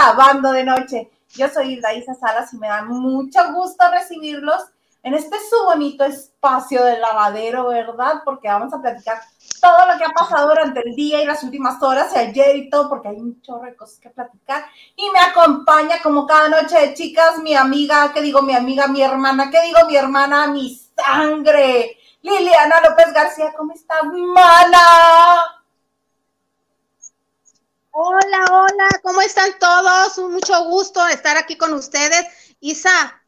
[0.00, 1.10] Lavando de Noche.
[1.34, 4.62] Yo soy Isa Salas y me da mucho gusto recibirlos
[5.02, 8.22] en este su bonito espacio del lavadero, ¿verdad?
[8.24, 9.20] Porque vamos a platicar
[9.60, 12.70] todo lo que ha pasado durante el día y las últimas horas y ayer y
[12.70, 14.64] todo, porque hay un chorro de cosas que platicar.
[14.96, 19.02] Y me acompaña como cada noche de chicas mi amiga, ¿qué digo mi amiga, mi
[19.02, 19.50] hermana?
[19.50, 21.98] ¿Qué digo mi hermana, mi sangre?
[22.22, 25.59] Liliana López García, ¿cómo estás, mana?
[27.92, 30.16] Hola, hola, ¿cómo están todos?
[30.30, 32.24] Mucho gusto estar aquí con ustedes.
[32.60, 33.20] Isa,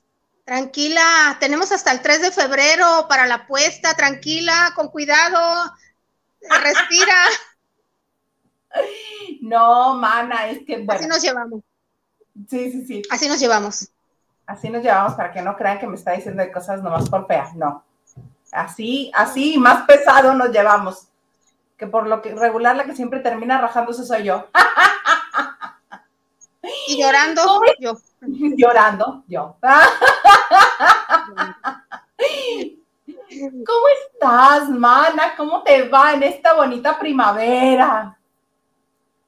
[0.45, 5.73] tranquila, tenemos hasta el 3 de febrero para la apuesta, tranquila, con cuidado,
[6.63, 7.15] respira.
[9.43, 11.61] No, mana, es que Así nos llevamos.
[12.49, 13.03] Sí, sí, sí.
[13.11, 13.91] Así nos llevamos.
[14.47, 17.27] Así nos llevamos para que no crean que me está diciendo de cosas nomás por
[17.27, 17.85] fea, no.
[18.51, 21.12] Así, así, más pesado nos llevamos
[21.83, 24.47] que por lo que regular la que siempre termina rajándose soy yo.
[26.87, 27.99] Y llorando yo.
[28.21, 29.57] Llorando yo.
[33.67, 35.35] ¿Cómo estás, mana?
[35.37, 38.17] ¿Cómo te va en esta bonita primavera?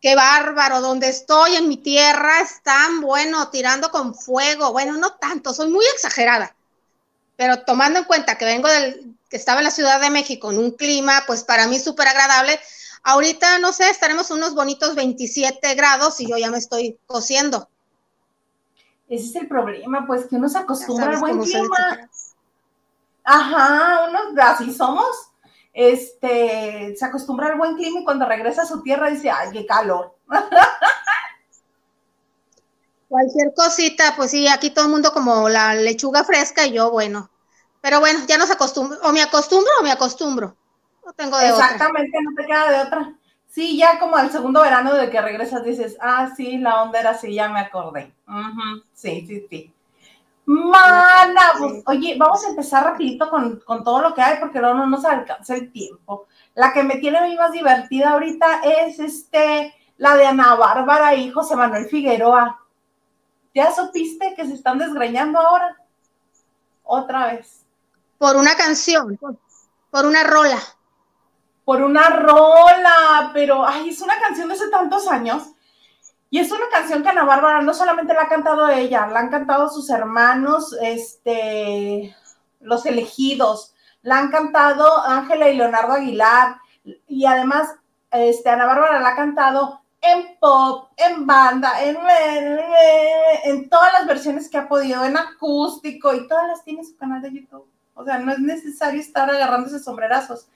[0.00, 4.70] Qué bárbaro, donde estoy en mi tierra están, bueno, tirando con fuego.
[4.70, 6.54] Bueno, no tanto, soy muy exagerada.
[7.36, 10.58] Pero tomando en cuenta que vengo del, que estaba en la Ciudad de México en
[10.58, 12.58] un clima, pues para mí súper agradable.
[13.02, 17.68] Ahorita, no sé, estaremos unos bonitos 27 grados y yo ya me estoy cociendo.
[19.08, 22.08] Ese es el problema, pues que uno se acostumbra al buen clima.
[23.24, 25.06] Ajá, uno así somos.
[25.72, 29.66] Este, se acostumbra al buen clima y cuando regresa a su tierra dice, ay, qué
[29.66, 30.16] calor.
[33.14, 37.30] Cualquier cosita, pues sí, aquí todo el mundo como la lechuga fresca y yo, bueno,
[37.80, 40.56] pero bueno, ya nos acostumbro, o me acostumbro o me acostumbro.
[41.06, 43.14] No tengo de Exactamente, no te queda de otra.
[43.46, 47.10] Sí, ya como al segundo verano de que regresas dices, ah, sí, la onda era
[47.10, 48.12] así, ya me acordé.
[48.94, 49.72] Sí, sí, sí.
[50.46, 54.88] Mana, pues, oye, vamos a empezar rapidito con, todo lo que hay porque luego no
[54.88, 56.26] nos alcanza el tiempo.
[56.56, 61.14] La que me tiene a mí más divertida ahorita es este, la de Ana Bárbara
[61.14, 62.60] y José Manuel Figueroa.
[63.54, 65.76] ¿Ya supiste que se están desgreñando ahora?
[66.82, 67.64] Otra vez.
[68.18, 69.16] Por una canción,
[69.90, 70.58] por, una rola.
[71.64, 75.52] Por una rola, pero ay, es una canción de hace tantos años.
[76.30, 79.30] Y es una canción que Ana Bárbara no solamente la ha cantado ella, la han
[79.30, 82.14] cantado sus hermanos, este,
[82.60, 83.72] los elegidos,
[84.02, 86.56] la han cantado Ángela y Leonardo Aguilar,
[87.06, 87.76] y además,
[88.10, 91.96] este, Ana Bárbara la ha cantado en pop, en banda, en,
[93.44, 96.96] en todas las versiones que ha podido, en acústico, y todas las tiene en su
[96.96, 97.66] canal de YouTube.
[97.94, 100.48] O sea, no es necesario estar agarrándose sombrerazos.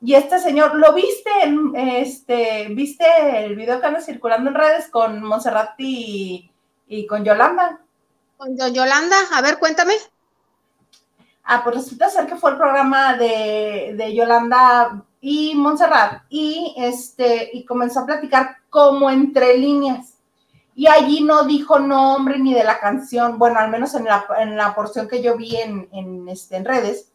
[0.00, 1.30] Y este señor, ¿lo viste?
[1.74, 3.06] este, ¿Viste
[3.44, 6.50] el video que anda circulando en redes con Monserrat y,
[7.08, 7.80] con Yolanda?
[8.36, 9.94] Con Yolanda, a ver, cuéntame.
[11.44, 17.50] Ah, pues resulta ser que fue el programa de, de Yolanda y Montserrat y este
[17.52, 20.16] y comenzó a platicar como entre líneas
[20.76, 25.08] y allí no dijo nombre ni de la canción, bueno, al menos en la, porción
[25.08, 27.10] que yo vi en, este, en redes,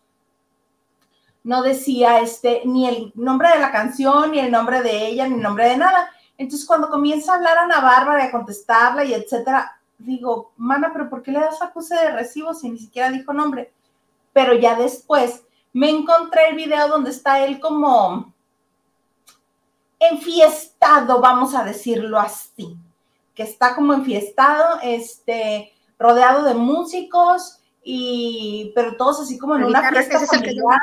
[1.43, 5.35] no decía este, ni el nombre de la canción, ni el nombre de ella, ni
[5.35, 6.09] el nombre de nada.
[6.39, 10.89] Entonces, cuando comienza a hablar a Ana Bárbara y a contestarla y etcétera, digo, mana,
[10.91, 13.71] pero ¿por qué le das acuse de recibo si ni siquiera dijo nombre?
[14.33, 15.43] Pero ya después
[15.73, 18.33] me encontré el video donde está él como
[19.99, 22.77] enfiestado, vamos a decirlo así
[23.35, 29.89] que está como enfiestado, este, rodeado de músicos, y, pero todos así como en una
[29.89, 30.79] fiesta familiar.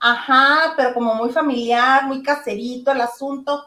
[0.00, 3.64] Ajá, pero como muy familiar, muy caserito el asunto.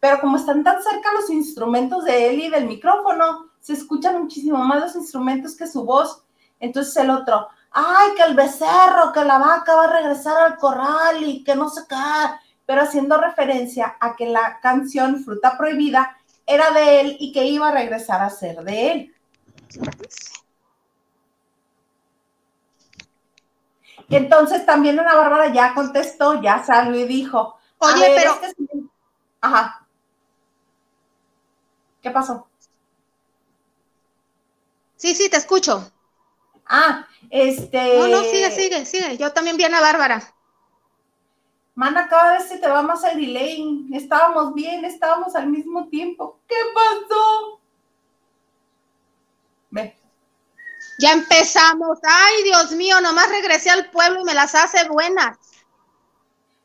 [0.00, 4.58] Pero como están tan cerca los instrumentos de él y del micrófono, se escuchan muchísimo
[4.58, 6.22] más los instrumentos que su voz.
[6.58, 11.22] Entonces el otro, ay, que el becerro, que la vaca va a regresar al corral
[11.22, 12.30] y que no se cae,
[12.64, 17.68] pero haciendo referencia a que la canción Fruta Prohibida era de él y que iba
[17.68, 19.14] a regresar a ser de él.
[24.08, 28.38] Entonces también Ana Bárbara ya contestó, ya salió y dijo, oye, pero...
[28.42, 28.56] Este
[29.42, 29.86] Ajá.
[32.00, 32.48] ¿Qué pasó?
[34.96, 35.92] Sí, sí, te escucho.
[36.66, 37.98] Ah, este...
[37.98, 39.16] No, no, sigue, sigue, sigue.
[39.16, 40.34] Yo también vi a Ana Bárbara.
[41.74, 43.86] Mana, cada vez se te va más el delay.
[43.92, 46.40] Estábamos bien, estábamos al mismo tiempo.
[46.48, 47.60] ¿Qué pasó?
[49.70, 49.96] Ve.
[50.98, 51.98] Ya empezamos.
[52.02, 55.36] Ay, Dios mío, nomás regresé al pueblo y me las hace buenas.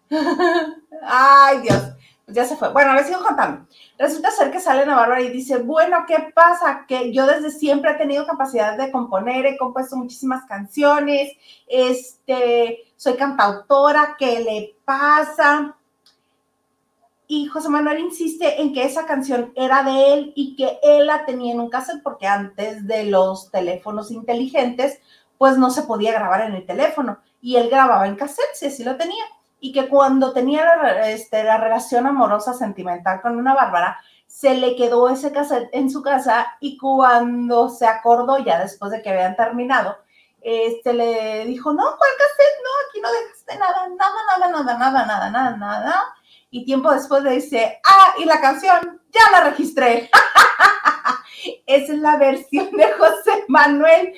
[1.04, 1.82] Ay, Dios.
[2.32, 2.72] Ya se fue.
[2.72, 3.68] Bueno, les sigo contando.
[3.98, 6.86] Resulta ser que sale Ana Bárbara y dice, bueno, ¿qué pasa?
[6.88, 11.32] Que yo desde siempre he tenido capacidad de componer, he compuesto muchísimas canciones,
[11.68, 15.76] este, soy cantautora, ¿qué le pasa?
[17.28, 21.26] Y José Manuel insiste en que esa canción era de él y que él la
[21.26, 25.00] tenía en un cassette porque antes de los teléfonos inteligentes,
[25.38, 28.84] pues no se podía grabar en el teléfono y él grababa en cassette, si así
[28.84, 29.24] lo tenía.
[29.62, 33.98] Y que cuando tenía la, este, la relación amorosa sentimental con una Bárbara,
[34.28, 39.02] se le quedó ese cassette en su casa y cuando se acordó, ya después de
[39.02, 39.98] que habían terminado,
[40.42, 42.64] este le dijo, no, ¿cuál cassette?
[42.64, 46.16] No, aquí no dejaste nada, nada, nada, nada, nada, nada, nada, nada.
[46.50, 50.10] Y tiempo después le dice, ah, y la canción, ya la registré.
[51.66, 54.14] Esa es la versión de José Manuel.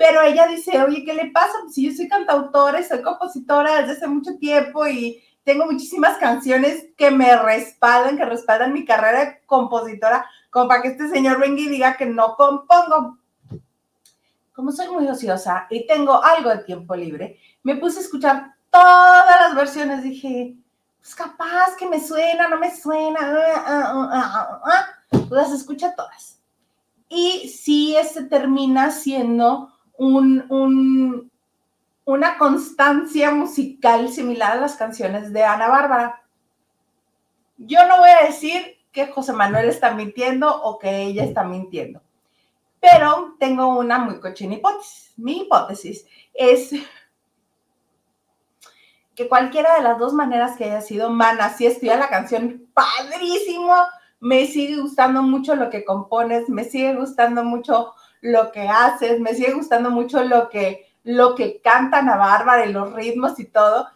[0.00, 1.52] Pero ella dice, oye, ¿qué le pasa?
[1.60, 6.16] Pues si yo soy cantautora y soy compositora desde hace mucho tiempo y tengo muchísimas
[6.16, 11.38] canciones que me respaldan, que respaldan mi carrera de compositora, como para que este señor
[11.38, 13.18] venga y diga que no compongo.
[14.54, 19.38] Como soy muy ociosa y tengo algo de tiempo libre, me puse a escuchar todas
[19.38, 20.02] las versiones.
[20.02, 20.56] Dije,
[20.98, 24.86] pues capaz que me suena, no me suena, ah, ah, ah,
[25.28, 26.40] las escucha todas.
[27.06, 31.30] Y sí, este termina siendo un, un,
[32.06, 36.22] una constancia musical similar a las canciones de Ana Bárbara.
[37.58, 42.00] Yo no voy a decir que José Manuel está mintiendo o que ella está mintiendo,
[42.80, 45.12] pero tengo una muy cochina hipótesis.
[45.18, 46.72] Mi hipótesis es
[49.14, 53.74] que cualquiera de las dos maneras que haya sido, mana, si estudia la canción, padrísimo,
[54.18, 59.34] me sigue gustando mucho lo que compones, me sigue gustando mucho lo que haces, me
[59.34, 63.88] sigue gustando mucho lo que, lo que cantan a Bárbara y los ritmos y todo.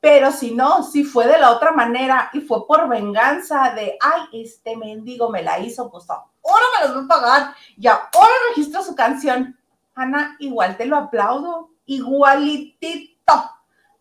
[0.00, 4.42] Pero si no, si fue de la otra manera y fue por venganza de, ay,
[4.44, 8.82] este mendigo me la hizo, pues ahora me los voy a pagar y ahora registro
[8.82, 9.58] su canción.
[9.94, 13.50] Ana, igual te lo aplaudo, igualitito.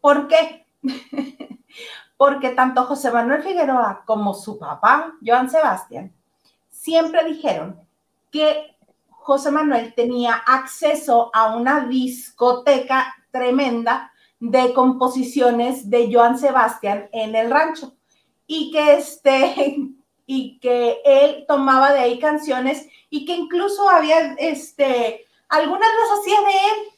[0.02, 0.68] ¿Por qué?
[2.18, 6.14] Porque tanto José Manuel Figueroa como su papá, Joan Sebastián,
[6.70, 7.82] siempre dijeron
[8.32, 8.75] que
[9.26, 17.50] José Manuel tenía acceso a una discoteca tremenda de composiciones de Joan Sebastián en el
[17.50, 17.96] rancho
[18.46, 19.78] y que este
[20.28, 26.42] y que él tomaba de ahí canciones y que incluso había este algunas las hacía
[26.42, 26.94] de él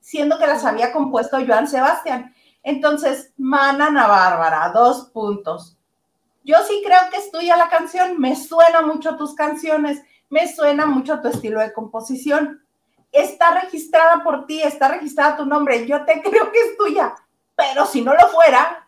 [0.00, 2.34] siendo que las había compuesto Joan Sebastián.
[2.64, 5.76] Entonces, Mana Bárbara, dos puntos.
[6.42, 10.86] Yo sí creo que es tuya la canción, me suena mucho tus canciones, me suena
[10.86, 12.62] mucho tu estilo de composición.
[13.12, 17.14] Está registrada por ti, está registrada tu nombre, yo te creo que es tuya,
[17.54, 18.86] pero si no lo fuera,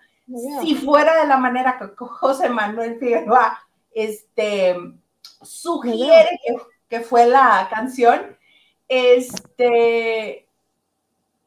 [0.61, 3.59] si fuera de la manera que José Manuel Figueroa
[3.93, 4.77] este,
[5.43, 6.57] sugiere que,
[6.89, 8.37] que fue la canción,
[8.89, 10.49] este,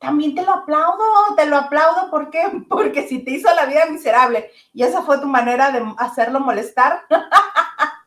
[0.01, 1.03] también te lo aplaudo,
[1.38, 2.43] te lo aplaudo, ¿por qué?
[2.69, 7.03] Porque si te hizo la vida miserable y esa fue tu manera de hacerlo molestar,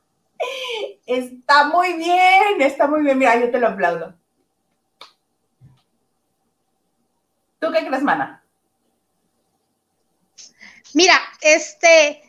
[1.06, 4.14] está muy bien, está muy bien, mira, yo te lo aplaudo.
[7.58, 8.44] ¿Tú qué crees, Mana?
[10.92, 12.22] Mira, este,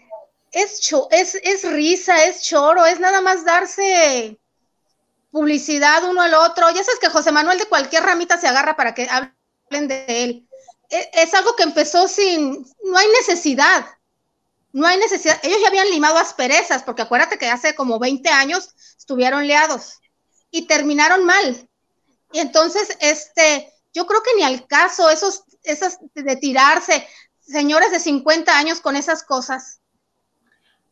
[0.52, 4.40] es, es, es risa, es choro, es nada más darse
[5.36, 6.70] publicidad uno al otro.
[6.70, 9.32] Ya sabes que José Manuel de cualquier ramita se agarra para que hable
[9.70, 10.48] de él.
[10.90, 13.86] E, es, algo que empezó sin, no hay necesidad,
[14.75, 15.39] no hay necesidad.
[15.41, 20.01] Ellos ya habían limado asperezas, porque acuérdate que hace como 20 años estuvieron leados
[20.51, 21.70] y terminaron mal.
[22.34, 27.08] Y entonces, este, yo creo que ni al caso, esos, esas de tirarse,
[27.39, 29.79] señores de 50 años con esas cosas.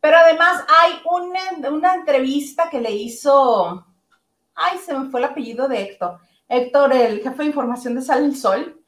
[0.00, 3.86] Pero además hay una, una entrevista que le hizo,
[4.54, 8.24] ay, se me fue el apellido de Héctor, Héctor, el jefe de información de Sal
[8.24, 8.82] el Sol,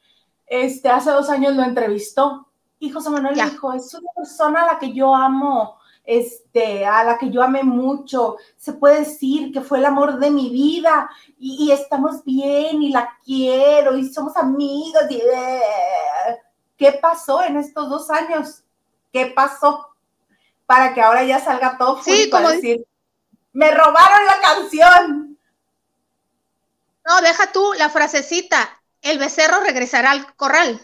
[0.46, 2.46] este, hace dos años lo entrevistó
[2.78, 7.18] y José Manuel dijo, es una persona a la que yo amo, este, a la
[7.18, 11.70] que yo amé mucho, se puede decir que fue el amor de mi vida y,
[11.72, 15.02] estamos bien y la quiero y somos amigos.
[15.10, 15.62] Y, eh,
[16.76, 18.62] ¿Qué pasó en estos dos años?
[19.12, 19.88] ¿Qué pasó?
[20.66, 22.86] Para que ahora ya salga todo sí, como decir,
[23.52, 25.38] me robaron la canción.
[27.06, 28.80] No, deja tú la frasecita.
[29.00, 30.80] El becerro regresará al corral.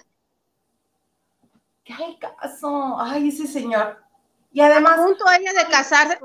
[1.85, 3.01] ¿Qué hay caso?
[3.01, 4.03] Ay, ese señor.
[4.53, 4.99] Y además.
[4.99, 6.19] A punto ella de casarse.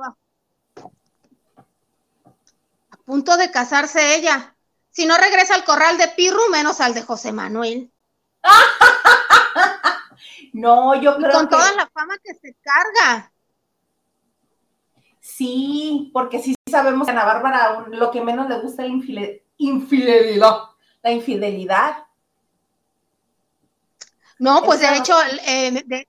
[2.92, 4.56] A punto de casarse ella.
[4.90, 7.92] Si no regresa al corral de Pirru, menos al de José Manuel.
[10.54, 13.32] no, yo creo con toda la fama que se carga.
[15.20, 19.30] Sí, porque sí sabemos que a Ana Bárbara lo que menos le gusta es la
[19.58, 20.58] infidelidad.
[21.04, 22.07] La infidelidad.
[24.39, 25.15] No, pues de hecho,
[25.46, 26.06] eh,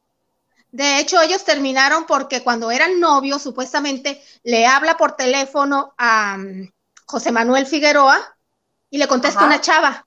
[0.70, 6.70] de, hecho ellos terminaron porque cuando eran novios, supuestamente le habla por teléfono a mm,
[7.06, 8.36] José Manuel Figueroa
[8.90, 10.06] y le contesta una chava.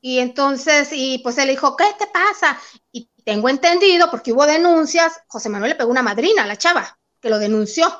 [0.00, 2.58] Y entonces, y pues él dijo, ¿qué te pasa?
[2.92, 6.98] Y tengo entendido, porque hubo denuncias, José Manuel le pegó una madrina a la chava
[7.20, 7.92] que lo denunció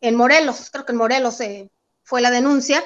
[0.00, 1.70] en Morelos, creo que en Morelos eh,
[2.02, 2.82] fue la denuncia.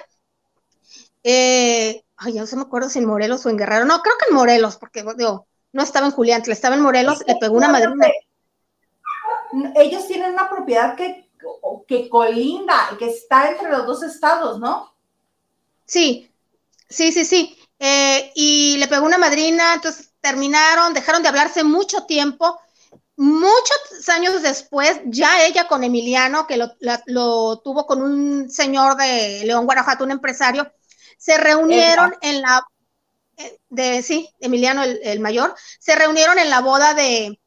[1.23, 4.15] Eh, ay, ya no se me acuerdo si en Morelos o en Guerrero, no, creo
[4.19, 7.69] que en Morelos, porque digo, no estaba en Julián, estaba en Morelos, le pegó una
[7.69, 8.07] madrina.
[9.75, 11.29] Ellos tienen una propiedad que,
[11.89, 14.95] que colinda, que está entre los dos estados, ¿no?
[15.87, 16.31] Sí,
[16.89, 17.59] sí, sí, sí.
[17.79, 22.61] Eh, y le pegó una madrina, entonces terminaron, dejaron de hablarse mucho tiempo
[23.23, 29.67] Muchos años después, ya ella con Emiliano, que lo, tuvo con un señor de León,
[29.67, 30.73] Guanajuato, un empresario,
[31.21, 32.67] se reunieron en la,
[33.69, 37.39] de, sí, Emiliano el, mayor, se reunieron en la boda de,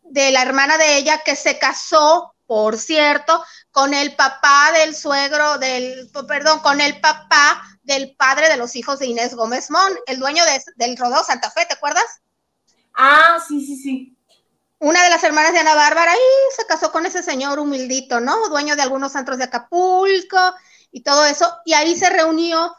[0.00, 5.58] de la hermana de ella que se casó, por cierto, con el papá del suegro,
[5.58, 10.18] del, perdón, con el papá del padre de los hijos de Inés Gómez Mon, el
[10.18, 10.42] dueño
[10.76, 12.22] del Rodeo Santa Fe, ¿te acuerdas?
[12.94, 14.16] Ah, sí, sí, sí
[14.82, 18.48] una de las hermanas de Ana Bárbara y se casó con ese señor humildito, ¿no?
[18.48, 20.54] Dueño de algunos centros de Acapulco
[20.90, 21.56] y todo eso.
[21.64, 22.74] Y ahí se reunió,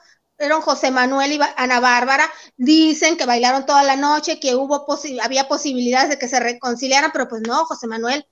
[0.45, 2.29] eran José Manuel y Ana Bárbara.
[2.57, 4.85] Dicen que bailaron toda la noche, que hubo
[5.21, 8.25] había posibilidades de que se reconciliaran, pero pues no, José Manuel,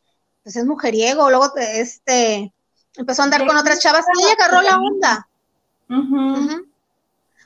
[0.43, 1.29] pues es mujeriego.
[1.29, 2.53] Luego este
[2.95, 5.27] empezó a andar con otras chavas y ella agarró la onda.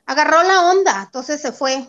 [0.05, 1.87] Agarró la onda, entonces se fue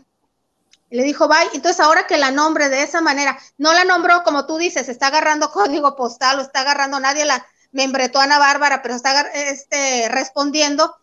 [0.90, 1.50] le dijo, bye.
[1.54, 5.09] Entonces, ahora que la nombre de esa manera, no la nombró como tú dices, está
[5.09, 10.09] agarrando código postal o está agarrando, nadie la membretó a Ana Bárbara, pero está este,
[10.09, 10.97] respondiendo.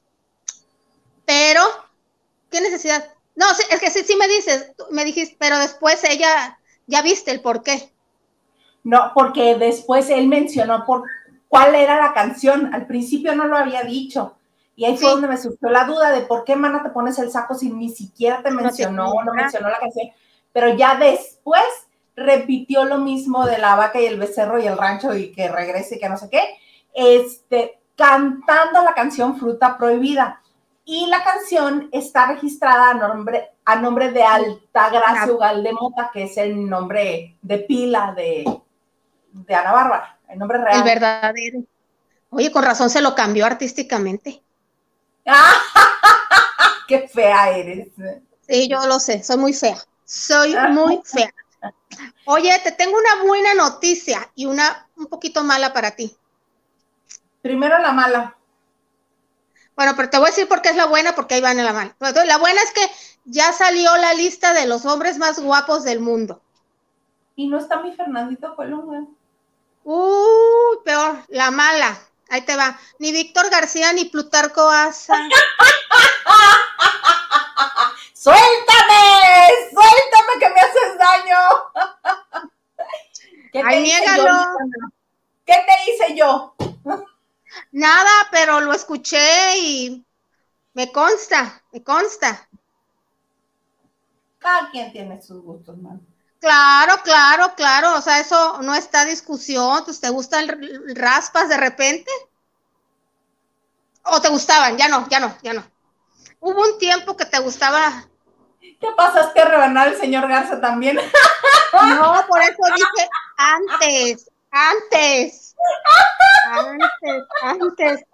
[1.26, 1.62] Pero,
[2.52, 3.10] ¿qué necesidad?
[3.36, 7.42] No, es que sí, sí me dices, me dijiste, pero después ella, ya viste el
[7.42, 7.92] por qué.
[8.84, 11.04] No, porque después él mencionó por
[11.48, 12.74] cuál era la canción.
[12.74, 14.36] Al principio no lo había dicho.
[14.76, 17.32] Y ahí fue donde me surgió la duda de por qué, mana, te pones el
[17.32, 20.10] saco si ni siquiera te mencionó, no, mencionó la canción.
[20.52, 21.64] Pero ya después
[22.16, 25.96] repitió lo mismo de la vaca y el becerro y el rancho y que regrese
[25.96, 26.58] y que no sé qué,
[26.94, 30.42] este, cantando la canción Fruta Prohibida.
[30.86, 36.24] Y la canción está registrada a nombre, a nombre de Altagracia Ugal de Mota, que
[36.24, 38.44] es el nombre de pila de,
[39.32, 40.78] de Ana Bárbara, el nombre real.
[40.78, 41.64] El verdadero.
[42.30, 44.44] Oye, con razón se lo cambió artísticamente.
[46.88, 47.88] ¡Qué fea eres!
[48.48, 49.78] Sí, yo lo sé, soy muy fea.
[50.04, 51.34] Soy muy fea.
[52.26, 56.16] Oye, te tengo una buena noticia y una un poquito mala para ti.
[57.42, 58.36] Primero la mala.
[59.76, 61.66] Bueno, pero te voy a decir por qué es la buena, porque ahí van en
[61.66, 61.96] la mala.
[62.26, 62.90] La buena es que
[63.26, 66.42] ya salió la lista de los hombres más guapos del mundo.
[67.36, 69.06] Y no está mi Fernandito Colunga.
[69.84, 72.00] Uy, peor, la mala.
[72.30, 72.80] Ahí te va.
[73.00, 75.16] Ni Víctor García ni Plutarco Asa.
[78.14, 79.50] ¡Suéltame!
[79.72, 81.40] ¡Suéltame que me haces daño!
[83.52, 84.58] ¿Qué Ay, niégalo.
[85.46, 86.56] ¿Qué te hice yo?
[87.72, 90.06] Nada, pero lo escuché y
[90.74, 92.48] me consta, me consta.
[94.40, 96.06] Cada quien tiene sus gustos, man.
[96.40, 97.96] Claro, claro, claro.
[97.96, 99.84] O sea, eso no está discusión.
[100.02, 100.60] ¿Te gustan
[100.94, 102.12] raspas de repente?
[104.04, 104.78] ¿O te gustaban?
[104.78, 105.64] Ya no, ya no, ya no.
[106.42, 108.06] Hubo un tiempo que te gustaba.
[108.60, 111.00] ¿Qué pasaste a rebanar el señor Garza también?
[111.74, 115.43] No, por eso dije antes, antes.
[116.46, 118.06] Antes, antes.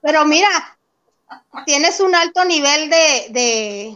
[0.00, 0.48] Pero mira,
[1.66, 3.88] tienes un alto nivel de, de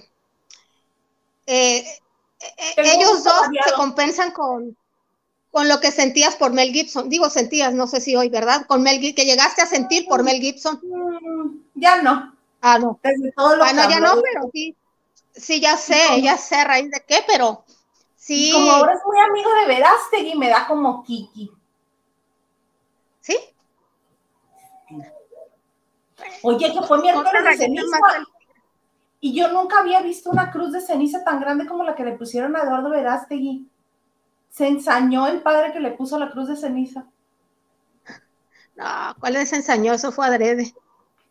[1.47, 4.77] eh, eh, ellos dos se compensan con,
[5.51, 7.09] con lo que sentías por Mel Gibson.
[7.09, 8.67] Digo, sentías, no sé si hoy, ¿verdad?
[8.67, 10.81] Con Mel Gibson, que llegaste a sentir por Mel Gibson.
[10.83, 12.35] Mm, ya no.
[12.61, 12.99] Ah, no.
[13.37, 14.75] bueno, ya no, pero sí.
[15.37, 17.65] Sí, ya sé, ya sé a raíz de qué, pero
[18.17, 18.53] sí.
[18.53, 21.51] como ahora es muy amigo de Verástegui, me da como Kiki.
[23.25, 23.39] ¿Sí?
[26.43, 27.97] Oye, que fue miércoles de ceniza.
[29.19, 32.13] Y yo nunca había visto una cruz de ceniza tan grande como la que le
[32.13, 33.67] pusieron a Eduardo Verástegui.
[34.51, 37.07] Se ensañó el padre que le puso la cruz de ceniza.
[38.77, 38.85] No,
[39.19, 39.95] ¿cuál es ensañó?
[39.95, 40.75] Eso fue adrede.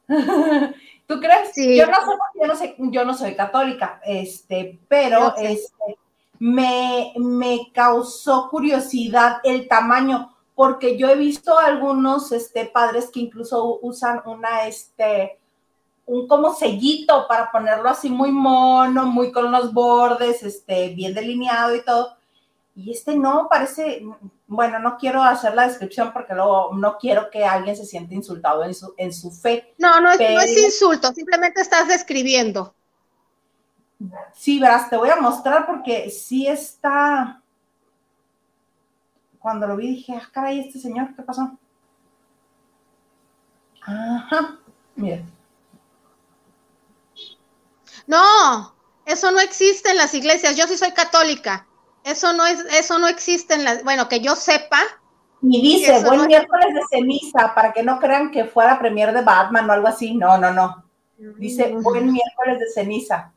[1.07, 1.51] ¿Tú crees?
[1.53, 1.77] Sí.
[1.77, 5.99] Yo no, sé, yo no, soy católica, este, pero este,
[6.39, 13.79] me, me causó curiosidad el tamaño, porque yo he visto algunos este, padres que incluso
[13.81, 15.39] usan una, este,
[16.05, 21.75] un como sellito para ponerlo así muy mono, muy con los bordes, este, bien delineado
[21.75, 22.15] y todo.
[22.75, 24.03] Y este no, parece,
[24.47, 28.63] bueno, no quiero hacer la descripción porque luego no quiero que alguien se sienta insultado
[28.63, 29.73] en su, en su fe.
[29.77, 32.73] No, no es, no es insulto, simplemente estás describiendo.
[34.33, 37.42] Sí, verás, te voy a mostrar porque sí está.
[39.43, 41.59] Cuando lo vi dije, ah, caray, este señor, ¿qué pasó?
[43.81, 44.57] Ajá,
[44.95, 45.21] mira.
[48.07, 48.73] No,
[49.05, 50.55] eso no existe en las iglesias.
[50.55, 51.67] Yo sí soy católica.
[52.05, 54.79] Eso no es, eso no existe en las, bueno, que yo sepa.
[55.41, 59.69] Y dice, buen miércoles de ceniza, para que no crean que fuera premier de Batman
[59.69, 60.15] o algo así.
[60.15, 60.85] No, no, no.
[61.17, 63.33] Dice, buen miércoles de ceniza.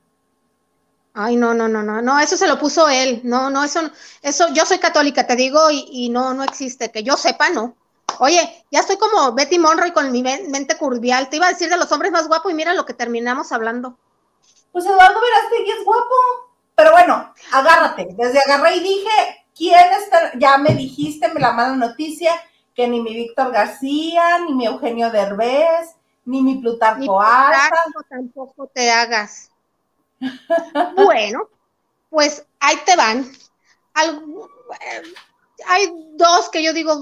[1.18, 3.22] Ay, no, no, no, no, no, eso se lo puso él.
[3.24, 3.80] No, no, eso,
[4.20, 7.74] eso, yo soy católica, te digo, y, y no, no existe, que yo sepa, no.
[8.18, 11.30] Oye, ya estoy como Betty Monroe con mi mente curvial.
[11.30, 13.96] Te iba a decir de los hombres más guapos y mira lo que terminamos hablando.
[14.72, 16.14] Pues Eduardo Verástegui es guapo.
[16.74, 18.08] Pero bueno, agárrate.
[18.10, 20.32] Desde agarré y dije, ¿quién está?
[20.38, 22.32] Ya me dijiste, me la mala noticia,
[22.74, 28.66] que ni mi Víctor García, ni mi Eugenio Derbez, ni mi Plutarco, ni Plutarco tampoco
[28.66, 29.50] te hagas.
[30.96, 31.48] Bueno,
[32.10, 33.30] pues ahí te van.
[33.96, 35.02] Eh,
[35.66, 36.98] hay dos que yo digo,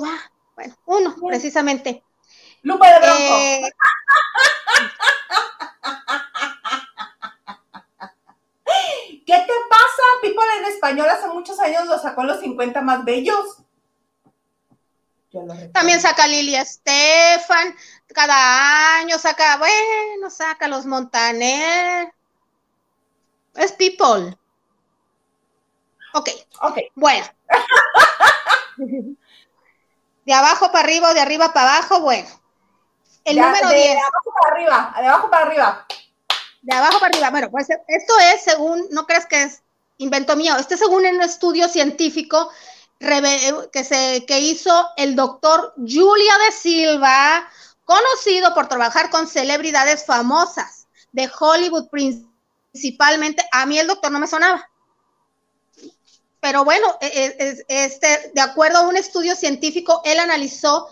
[0.55, 2.03] bueno, uno precisamente.
[2.63, 3.37] Lupa de Bronco.
[3.37, 3.73] Eh,
[9.27, 10.03] ¿Qué te pasa?
[10.23, 13.59] People en español hace muchos años lo sacó los 50 más bellos.
[15.73, 17.75] También saca Lili Estefan,
[18.15, 22.13] cada año saca, bueno, saca los Montaner.
[23.55, 24.37] Es People.
[26.15, 26.31] Ok.
[26.63, 26.79] Ok.
[26.95, 27.27] Bueno.
[30.25, 32.29] de abajo para arriba o de arriba para abajo, bueno.
[33.25, 33.71] El número 10.
[33.71, 35.87] De abajo para arriba, de abajo para arriba
[36.65, 37.31] de abajo para arriba.
[37.31, 39.63] Bueno, pues esto es según, no crees que es
[39.99, 42.51] invento mío, este es según un estudio científico
[42.99, 47.47] que, se, que hizo el doctor Julia de Silva,
[47.85, 52.34] conocido por trabajar con celebridades famosas de Hollywood principalmente.
[53.53, 54.69] A mí el doctor no me sonaba.
[56.41, 57.07] Pero bueno, e,
[57.39, 60.89] e, este, de acuerdo a un estudio científico, él analizó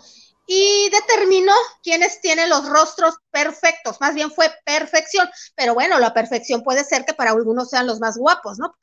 [0.47, 6.63] y determinó quiénes tienen los rostros perfectos, más bien fue perfección, pero bueno, la perfección
[6.63, 8.75] puede ser que para algunos sean los más guapos, ¿no?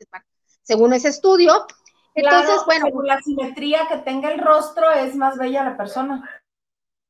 [0.62, 1.66] según ese estudio.
[2.14, 2.86] Entonces, bueno.
[2.86, 6.42] Según la simetría que tenga el rostro, es más bella la persona.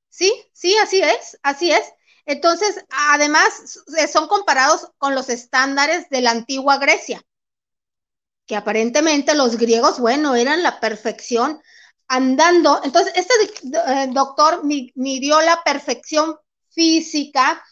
[0.08, 1.92] Sí, sí, así es, así es.
[2.26, 3.80] Entonces, además,
[4.12, 7.22] son comparados con los estándares de la antigua Grecia,
[8.46, 11.60] que aparentemente los griegos, bueno, eran la perfección
[12.08, 12.80] andando.
[12.84, 16.36] Entonces, este eh, doctor midió la perfección
[16.70, 17.62] física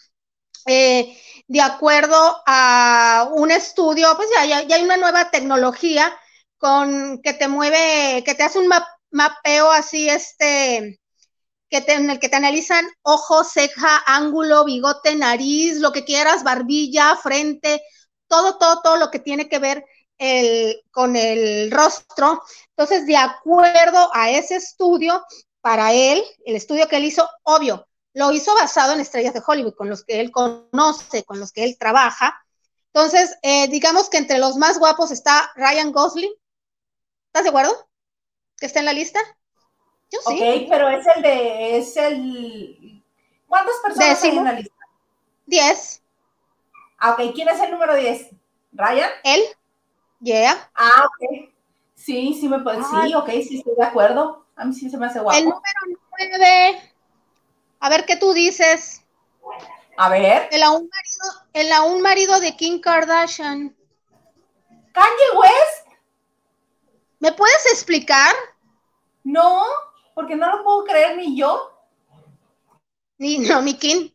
[0.67, 6.15] eh, de acuerdo a un estudio, pues ya, ya, hay una nueva tecnología
[6.59, 8.69] con que te mueve, que te hace un
[9.11, 11.01] mapeo así, este,
[11.69, 17.17] que en el que te analizan ojo, ceja, ángulo, bigote, nariz, lo que quieras, barbilla,
[17.17, 17.83] frente,
[18.27, 19.85] todo, todo, todo lo que tiene que ver
[20.19, 22.43] el, con el rostro.
[22.71, 25.25] Entonces, de acuerdo a ese estudio,
[25.61, 29.75] para él, el estudio que él hizo, obvio, lo hizo basado en estrellas de Hollywood,
[29.75, 32.43] con los que él conoce, con los que él trabaja.
[32.93, 36.33] Entonces, eh, digamos que entre los más guapos está Ryan Gosling.
[37.27, 37.89] ¿Estás de acuerdo?
[38.57, 39.21] ¿Que está en la lista?
[40.11, 40.35] Yo sí.
[40.35, 43.05] Ok, pero es el de, es el...
[43.47, 44.75] ¿Cuántas personas hay en la lista?
[45.47, 46.03] Diez.
[46.99, 48.31] Ah, ok, ¿quién es el número diez?
[48.73, 49.11] ¿Ryan?
[49.25, 49.43] Él.
[50.21, 50.71] Yeah.
[50.75, 51.51] Ah, ok.
[51.95, 52.83] Sí, sí me puede.
[52.83, 54.47] Sí, ok, sí estoy de acuerdo.
[54.57, 55.39] A mí sí se me hace guapo.
[55.39, 55.63] El número
[56.19, 56.93] nueve.
[57.81, 59.05] A ver qué tú dices.
[59.97, 60.49] A ver.
[60.51, 63.77] El aún marido, el aún marido de Kim Kardashian.
[64.93, 65.87] Kanye West.
[67.21, 68.35] ¿Me puedes explicar?
[69.25, 69.65] No,
[70.19, 71.71] porque no lo puedo creer ni yo.
[73.19, 74.13] Ni no, mi Kim.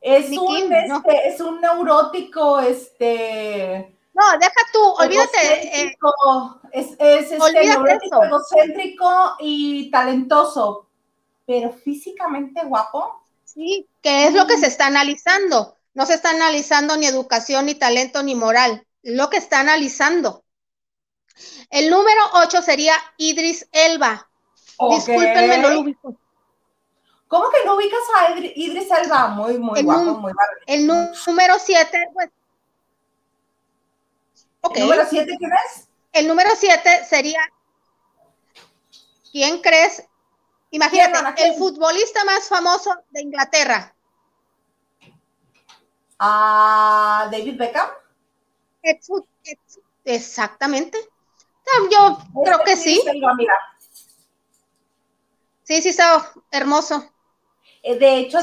[0.00, 5.82] Es un, este, es un neurótico, este no, deja tú, olvídate.
[5.82, 5.96] Eh,
[6.72, 7.60] es, es este
[8.22, 10.88] egocéntrico y talentoso,
[11.44, 13.26] pero físicamente guapo.
[13.44, 15.76] Sí, que es lo que se está analizando.
[15.94, 18.86] No se está analizando ni educación, ni talento, ni moral.
[19.02, 20.44] Lo que está analizando.
[21.70, 24.28] El número 8 sería Idris Elba.
[24.90, 26.16] Discúlpenme, no lo ubico.
[27.28, 29.28] ¿Cómo que no ubicas a Idris Elba?
[29.28, 30.52] Muy, muy guapo, muy guapo.
[30.66, 32.30] El número 7, pues
[34.74, 35.88] ¿El número 7 qué es?
[36.12, 37.40] El número 7 sería.
[39.30, 40.04] ¿Quién crees?
[40.70, 43.94] Imagínate, el futbolista más famoso de Inglaterra.
[46.18, 47.90] ¿A David Beckham?
[50.04, 50.98] Exactamente.
[51.90, 53.02] Yo creo que sí.
[55.62, 57.04] Sí, sí, está hermoso.
[57.82, 58.38] Eh, de hecho,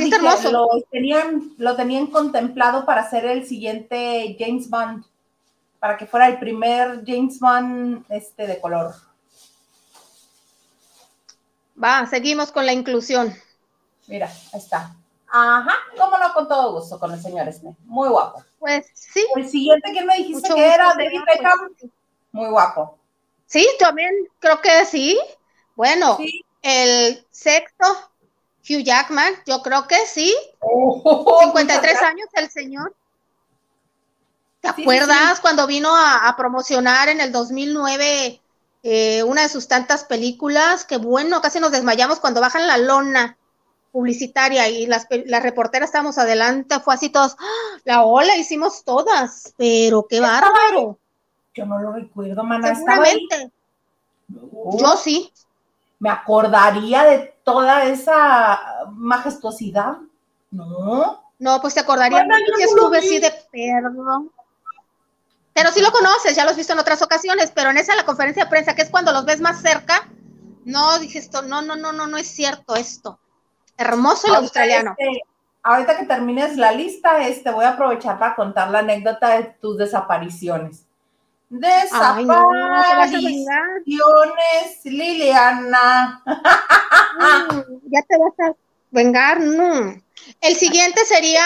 [0.51, 5.05] lo, tenían, lo tenían contemplado para ser el siguiente James Bond,
[5.79, 8.93] para que fuera el primer James Bond este, de color.
[11.81, 13.33] Va, seguimos con la inclusión.
[14.07, 14.95] Mira, ahí está.
[15.27, 17.75] Ajá, cómo no, con todo gusto, con el señor Smith.
[17.85, 18.43] Muy guapo.
[18.59, 19.25] Pues sí.
[19.35, 21.69] El siguiente que me dijiste que era David Beckham,
[22.31, 22.99] muy guapo.
[23.53, 25.19] Sí, también creo que sí.
[25.75, 26.17] Bueno,
[26.63, 27.85] el sexto,
[28.67, 30.35] Hugh Jackman, yo creo que sí.
[31.43, 32.95] 53 años el señor.
[34.59, 38.41] ¿Te acuerdas cuando vino a, promocionar en el 2009
[38.81, 40.83] eh, una de sus tantas películas?
[40.83, 43.37] Que bueno, casi nos desmayamos cuando bajan la lona
[43.91, 47.77] publicitaria y las, las reporteras estábamos adelante, fue así todos, ¡ah!
[47.83, 50.97] la ola hicimos todas, pero qué bárbaro.
[51.53, 52.75] Yo no lo recuerdo, mana.
[52.75, 53.51] Seguramente.
[54.27, 55.31] Yo sí.
[55.99, 58.59] Me acordaría de toda esa
[58.91, 59.97] majestuosidad.
[60.51, 61.23] No.
[61.39, 64.25] No, pues te acordaría que estuve así de perro.
[65.53, 68.05] Pero sí lo conoces, ya lo has visto en otras ocasiones, pero en esa la
[68.05, 70.09] conferencia de prensa, que es cuando los ves más cerca,
[70.65, 73.19] no dije esto, no, no, no, no, no es cierto esto.
[73.77, 74.95] Hermoso el australiano.
[74.97, 75.21] Este,
[75.61, 79.77] ahorita que termines la lista, este, voy a aprovechar para contar la anécdota de tus
[79.77, 80.82] desapariciones.
[81.53, 83.45] Desapariciones,
[84.85, 86.23] Liliana.
[86.25, 87.59] Mm,
[87.91, 88.55] ya te vas a
[88.89, 90.01] vengar, no.
[90.41, 91.43] El siguiente sería,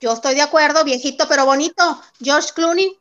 [0.00, 2.96] yo estoy de acuerdo, viejito pero bonito, George Clooney.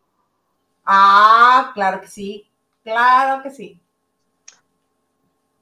[0.84, 2.50] Ah, claro que sí,
[2.84, 3.80] claro que sí.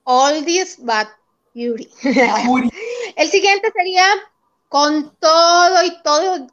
[0.05, 1.09] Oldies but
[1.53, 1.89] beauty.
[3.17, 4.05] El siguiente sería
[4.69, 6.47] con todo y todo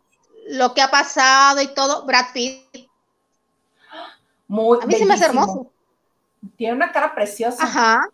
[0.49, 2.84] lo que ha pasado y todo, Brad Pitt.
[4.49, 5.71] Muy A mí se me hace hermoso.
[6.57, 7.63] Tiene una cara preciosa.
[7.63, 8.09] Ajá.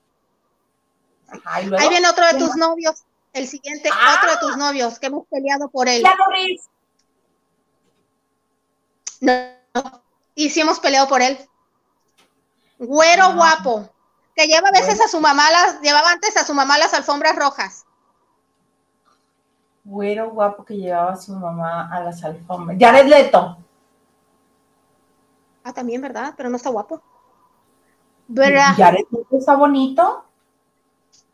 [1.44, 3.02] Ahí viene otro de tus novios.
[3.32, 4.16] El siguiente, ah.
[4.18, 6.02] otro de tus novios, que hemos peleado por él.
[9.20, 9.32] No,
[10.34, 11.38] y sí hemos peleado por él.
[12.78, 13.34] Güero ah.
[13.34, 13.88] guapo,
[14.34, 17.36] que lleva a veces a su mamá las, llevaba antes a su mamá las alfombras
[17.36, 17.84] rojas.
[19.84, 22.78] Güero guapo que llevaba a su mamá a las alfombras.
[22.80, 23.58] Jared Leto.
[25.70, 26.34] Ah, también, ¿verdad?
[26.36, 27.00] Pero no está guapo.
[28.26, 28.74] ¿Verdad?
[28.76, 30.24] ¿Jared está bonito?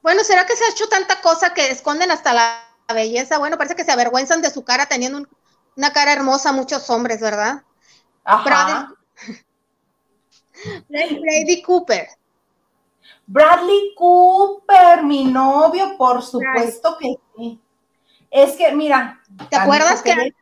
[0.02, 2.62] Bueno, ¿será que se ha hecho tanta cosa que esconden hasta la
[2.94, 3.38] belleza?
[3.38, 5.26] Bueno, parece que se avergüenzan de su cara teniendo
[5.74, 7.62] una cara hermosa muchos hombres, ¿verdad?
[8.24, 8.92] Ajá.
[10.88, 12.08] Bradley, Cooper.
[13.26, 17.60] Bradley Cooper, mi novio, por supuesto que sí.
[18.30, 19.22] Es que, mira.
[19.48, 20.34] ¿Te acuerdas que...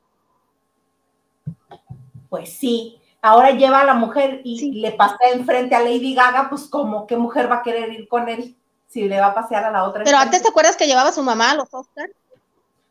[2.28, 6.64] Pues sí, ahora lleva a la mujer y le pasa enfrente a Lady Gaga, pues
[6.64, 8.54] como qué mujer va a querer ir con él
[8.86, 10.04] si le va a pasear a la otra.
[10.04, 12.12] Pero antes te acuerdas que llevaba a su mamá a los Oscars.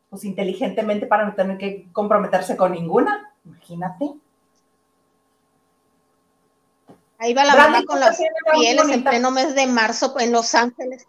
[0.10, 4.16] Pues inteligentemente para no tener que comprometerse con ninguna, imagínate.
[7.20, 8.20] Ahí va la mamá con las
[8.54, 11.06] pieles en pleno mes de marzo en Los Ángeles.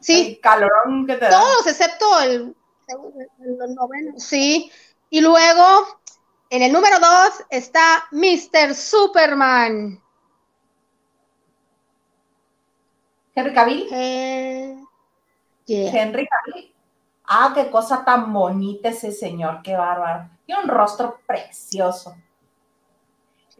[0.00, 0.28] Sí.
[0.28, 1.38] El calorón que te da.
[1.38, 2.56] Todos, excepto el,
[2.88, 4.14] el noveno.
[4.16, 4.72] Sí.
[5.10, 5.64] Y luego
[6.50, 8.74] en el número dos está Mr.
[8.74, 10.00] Superman.
[13.34, 13.88] Henry Cavill.
[13.92, 14.76] Eh,
[15.66, 16.74] Henry Cavill.
[17.26, 20.28] Ah, qué cosa tan bonita ese señor, qué bárbaro.
[20.46, 22.14] Tiene un rostro precioso.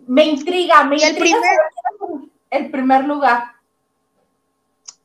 [0.07, 2.21] Me intriga, me intriga el primer,
[2.51, 3.55] el primer lugar.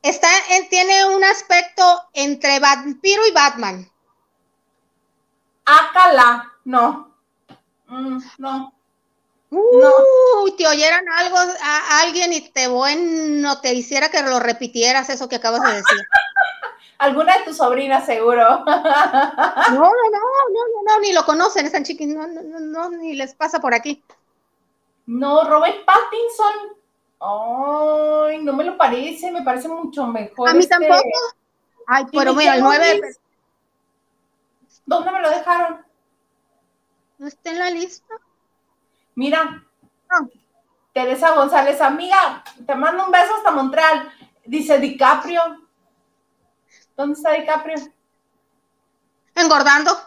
[0.01, 0.27] Está
[0.69, 3.89] tiene un aspecto entre vampiro y Batman.
[5.65, 7.08] Acala, no.
[7.89, 8.73] Mm, no.
[9.52, 15.28] Uy, te oyeran algo a alguien y te bueno te hiciera que lo repitieras eso
[15.28, 15.99] que acabas de decir.
[16.99, 18.43] Alguna de tus sobrinas, seguro.
[18.65, 19.89] no, no, no,
[20.52, 24.04] no, no, ni lo conocen, están chiquitos, no, no, no, ni les pasa por aquí.
[25.06, 26.78] No, Robert Pattinson.
[27.21, 30.49] Ay, no me lo parece, me parece mucho mejor.
[30.49, 31.10] A mí este tampoco.
[31.88, 33.02] Ay, pero mira, el 9.
[34.86, 35.88] ¿Dónde me lo dejaron?
[37.19, 38.15] ¿No está en la lista?
[39.15, 39.63] Mira,
[40.93, 44.10] Teresa González, amiga, te mando un beso hasta Montreal.
[44.45, 45.41] Dice DiCaprio.
[46.95, 47.75] ¿Dónde está DiCaprio?
[49.36, 49.91] Engordando.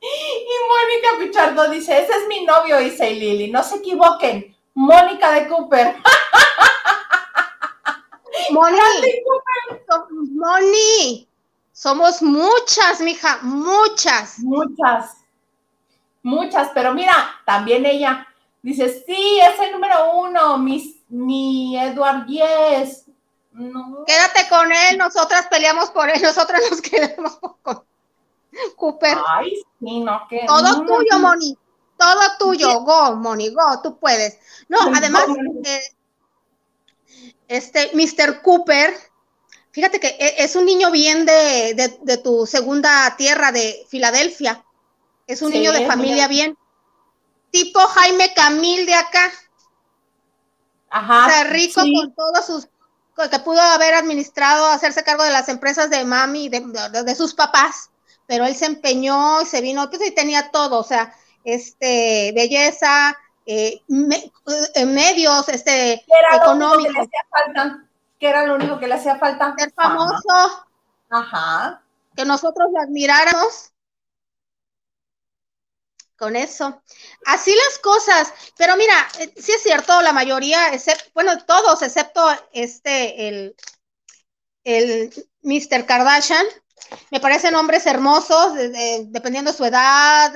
[0.00, 3.50] y Mónica Ricardo dice, ese es mi novio, dice Lili.
[3.50, 4.56] No se equivoquen.
[4.72, 5.96] Mónica de Cooper.
[8.52, 8.78] Moni,
[10.30, 11.28] Moni,
[11.76, 14.38] somos muchas, mija, muchas.
[14.38, 15.18] Muchas,
[16.22, 17.12] muchas, pero mira,
[17.44, 18.26] también ella
[18.62, 23.04] dice, sí, es el número uno, mi, mi Edward Yes.
[24.06, 27.84] Quédate con él, nosotras peleamos por él, nosotras nos quedamos con
[28.76, 29.18] Cooper.
[29.26, 30.46] Ay, sí, no, que.
[30.46, 31.58] Todo tuyo, Moni.
[31.98, 32.80] Todo tuyo.
[32.80, 34.38] Go, Moni, go, tú puedes.
[34.68, 35.24] No, además,
[35.64, 35.82] eh,
[37.48, 38.40] este, Mr.
[38.40, 38.94] Cooper,
[39.76, 44.64] fíjate que e, es un niño bien de, tu segunda tierra de Filadelfia.
[45.26, 46.56] Es un niño de familia bien.
[47.50, 49.30] Tipo Jaime Camil de acá.
[50.88, 51.26] Ajá.
[51.26, 52.68] O sea, rico con todos sus
[53.30, 56.60] que pudo haber administrado, hacerse cargo de las empresas de mami, de,
[57.04, 57.90] de, sus papás,
[58.26, 63.16] pero él se empeñó y se vino, pues y tenía todo, o sea, este, belleza,
[63.46, 66.86] eh, eh medios, este, económicos.
[66.86, 67.86] Que le hacía falta?
[68.18, 69.54] ¿Qué era lo único que le hacía falta?
[69.58, 70.66] Ser famoso.
[71.10, 71.82] Ajá.
[72.16, 73.72] Que nosotros lo admiráramos
[76.16, 76.82] con eso.
[77.26, 80.70] Así las cosas, pero mira, eh, sí es cierto, la mayoría,
[81.14, 83.56] bueno, todos, excepto este, el,
[84.64, 85.84] el Mr.
[85.86, 86.46] Kardashian,
[87.10, 90.32] me parecen hombres hermosos, dependiendo de su edad,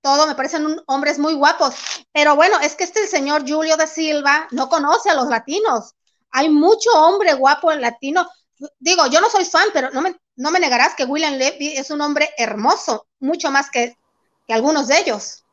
[0.00, 1.74] todo, me parecen hombres muy guapos,
[2.12, 5.94] pero bueno, es que este señor Julio da Silva no conoce a los latinos.
[6.30, 8.28] Hay mucho hombre guapo en latino.
[8.78, 11.90] Digo, yo no soy fan, pero no me, no me negarás que William Levy es
[11.90, 13.96] un hombre hermoso, mucho más que
[14.48, 15.44] algunos de ellos.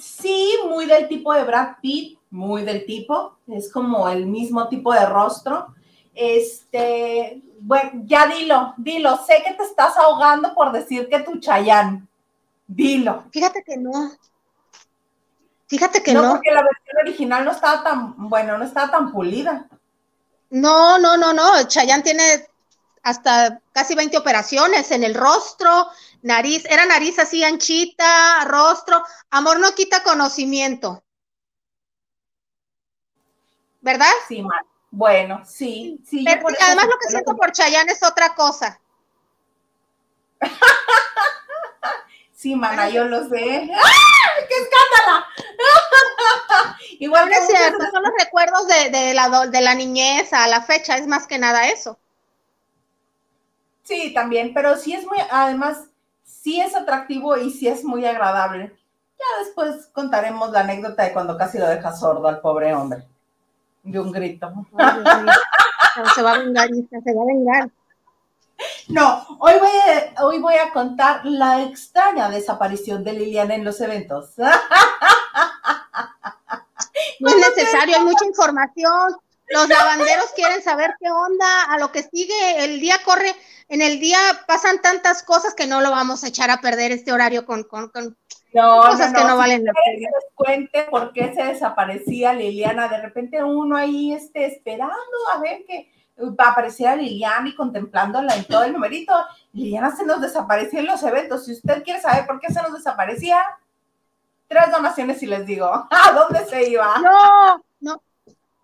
[0.00, 4.92] Sí, muy del tipo de Brad Pitt, muy del tipo, es como el mismo tipo
[4.92, 5.74] de rostro.
[6.14, 12.08] Este, bueno, ya dilo, dilo, sé que te estás ahogando por decir que tu Chayán.
[12.66, 13.24] Dilo.
[13.30, 13.92] Fíjate que no.
[15.72, 16.22] Fíjate que no.
[16.22, 19.70] No, porque la versión original no estaba tan, bueno, no estaba tan pulida.
[20.50, 21.66] No, no, no, no.
[21.66, 22.46] Chayán tiene
[23.02, 25.88] hasta casi 20 operaciones en el rostro,
[26.20, 29.02] nariz, era nariz así anchita, rostro.
[29.30, 31.02] Amor no quita conocimiento.
[33.80, 34.12] ¿Verdad?
[34.28, 34.60] Sí, mal.
[34.90, 36.22] Bueno, sí, sí.
[36.28, 38.78] además lo que siento por Chayán es otra cosa.
[42.42, 43.38] sí, mana, yo lo sé.
[43.38, 45.26] ¡Ay, ¡Qué escándala!
[46.98, 50.96] Igual no es cierto, son los recuerdos de, la, de la niñez a la fecha,
[50.96, 51.98] es más que nada eso.
[53.84, 55.86] Sí, también, pero sí es muy, además,
[56.24, 58.76] sí es atractivo y sí es muy agradable.
[59.18, 63.04] Ya después contaremos la anécdota de cuando casi lo deja sordo al pobre hombre.
[63.84, 64.52] De un grito.
[66.14, 67.70] se va a vengar, se va a vengar.
[68.88, 73.80] No, hoy voy, a, hoy voy a contar la extraña desaparición de Liliana en los
[73.80, 74.34] eventos.
[77.20, 79.16] No es necesario, hay mucha información.
[79.48, 83.34] Los lavanderos quieren saber qué onda, a lo que sigue, el día corre,
[83.68, 87.12] en el día pasan tantas cosas que no lo vamos a echar a perder este
[87.12, 90.08] horario con, con, cosas que no valen la pena.
[90.10, 94.94] les cuente por qué se desaparecía Liliana, de repente uno ahí este, esperando
[95.34, 95.92] a ver que
[96.30, 99.14] va a aparecer a Liliana y contemplándola en todo el numerito.
[99.52, 101.44] Liliana se nos desapareció en los eventos.
[101.44, 103.42] Si usted quiere saber por qué se nos desaparecía,
[104.48, 106.98] tres donaciones y les digo, ¿a dónde se iba?
[106.98, 108.02] No, no.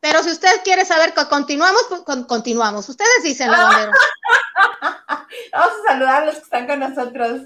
[0.01, 2.89] Pero si usted quiere saber continuamos, pues, continuamos.
[2.89, 3.93] Ustedes dicen, lavandero.
[5.53, 7.43] Vamos a saludar a los que están con nosotros.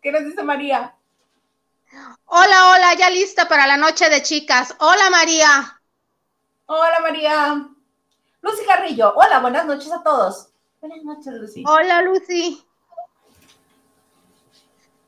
[0.00, 0.94] ¿Qué nos dice María?
[2.24, 4.74] Hola, hola, ya lista para la noche de chicas.
[4.78, 5.80] Hola, María.
[6.66, 7.68] Hola, María.
[8.42, 9.14] Lucy Carrillo.
[9.16, 10.50] Hola, buenas noches a todos.
[10.80, 11.64] Buenas noches, Lucy.
[11.66, 12.62] Hola, Lucy.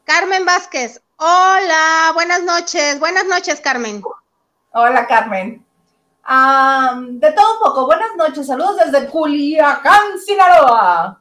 [0.05, 1.03] Carmen Vázquez.
[1.17, 2.99] Hola, buenas noches.
[2.99, 4.03] Buenas noches, Carmen.
[4.73, 5.65] Hola, Carmen
[6.25, 11.21] de todo un poco, buenas noches, saludos desde Culiacán, Sinaloa.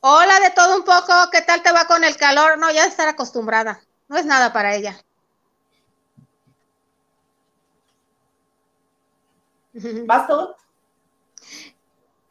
[0.00, 2.58] Hola, de todo un poco, ¿qué tal te va con el calor?
[2.58, 5.00] No, ya estar acostumbrada, no es nada para ella.
[10.06, 10.54] ¿Vas tú?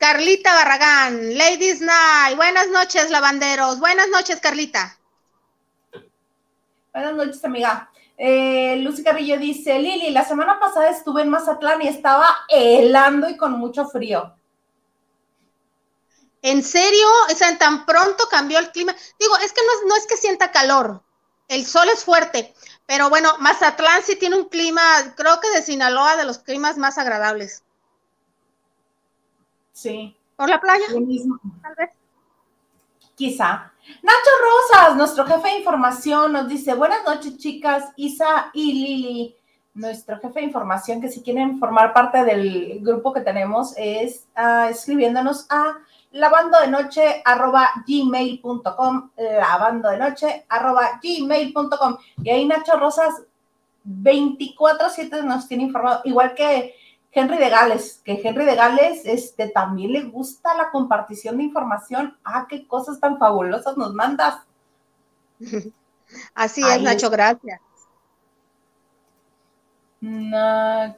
[0.04, 5.00] Carlita Barragán, Ladies Night, buenas noches, lavanderos, buenas noches, Carlita.
[6.92, 7.90] Buenas noches, amiga.
[8.18, 13.38] Eh, Lucy Carrillo dice, Lili, la semana pasada estuve en Mazatlán y estaba helando y
[13.38, 14.36] con mucho frío.
[16.42, 17.08] ¿En serio?
[17.32, 18.94] O sea, tan pronto cambió el clima.
[19.18, 21.02] Digo, es que no, no es que sienta calor,
[21.48, 22.54] el sol es fuerte,
[22.86, 24.84] pero bueno, Mazatlán sí tiene un clima,
[25.16, 27.63] creo que de Sinaloa, de los climas más agradables.
[29.74, 30.16] Sí.
[30.36, 30.86] ¿Por la playa?
[30.88, 31.90] Tal vez.
[33.16, 33.72] Quizá.
[34.02, 39.36] Nacho Rosas, nuestro jefe de información, nos dice, buenas noches chicas, Isa y Lili.
[39.76, 44.70] Nuestro jefe de información, que si quieren formar parte del grupo que tenemos, es uh,
[44.70, 45.80] escribiéndonos a
[46.12, 51.98] lavando de noche arroba gmail.com, lavando de noche arroba gmail.com.
[52.24, 53.24] Y ahí Nacho Rosas
[53.86, 56.76] 24-7 nos tiene informado, igual que
[57.14, 62.18] Henry de Gales, que Henry de Gales este, también le gusta la compartición de información.
[62.24, 64.40] Ah, qué cosas tan fabulosas nos mandas.
[66.34, 67.60] Así es, Nacho, gracias.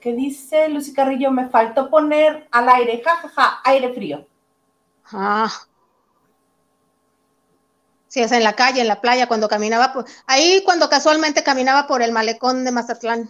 [0.01, 1.29] ¿Qué dice Lucy Carrillo?
[1.29, 4.25] Me faltó poner al aire, jajaja, ja, ja, aire frío.
[5.11, 5.51] Ah.
[8.07, 11.85] Sí, es en la calle, en la playa, cuando caminaba, por, ahí cuando casualmente caminaba
[11.85, 13.29] por el malecón de Mazatlán.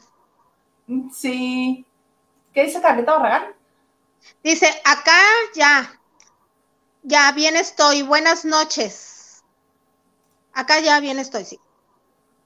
[1.12, 1.86] Sí.
[2.56, 3.54] ¿Qué dice Carlita Barragán?
[4.42, 5.22] Dice, acá
[5.56, 6.00] ya,
[7.04, 9.44] ya bien estoy, buenas noches.
[10.54, 11.60] Acá ya bien estoy, sí.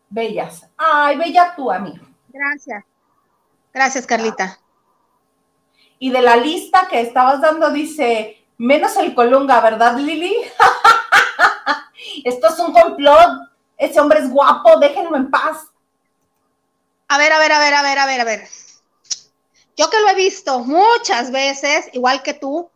[0.10, 0.66] Bellas.
[0.76, 2.04] Ay, bella tú, amigo.
[2.30, 2.84] Gracias.
[3.72, 4.60] Gracias, Carlita.
[6.00, 10.36] Y de la lista que estabas dando, dice, menos el Colunga, ¿verdad, Lili?
[12.26, 13.48] Esto es un complot.
[13.78, 15.68] Ese hombre es guapo, déjenlo en paz.
[17.10, 18.69] A ver, a ver, a ver, a ver, a ver, a ver.
[19.80, 22.70] Yo que lo he visto muchas veces, igual que tú.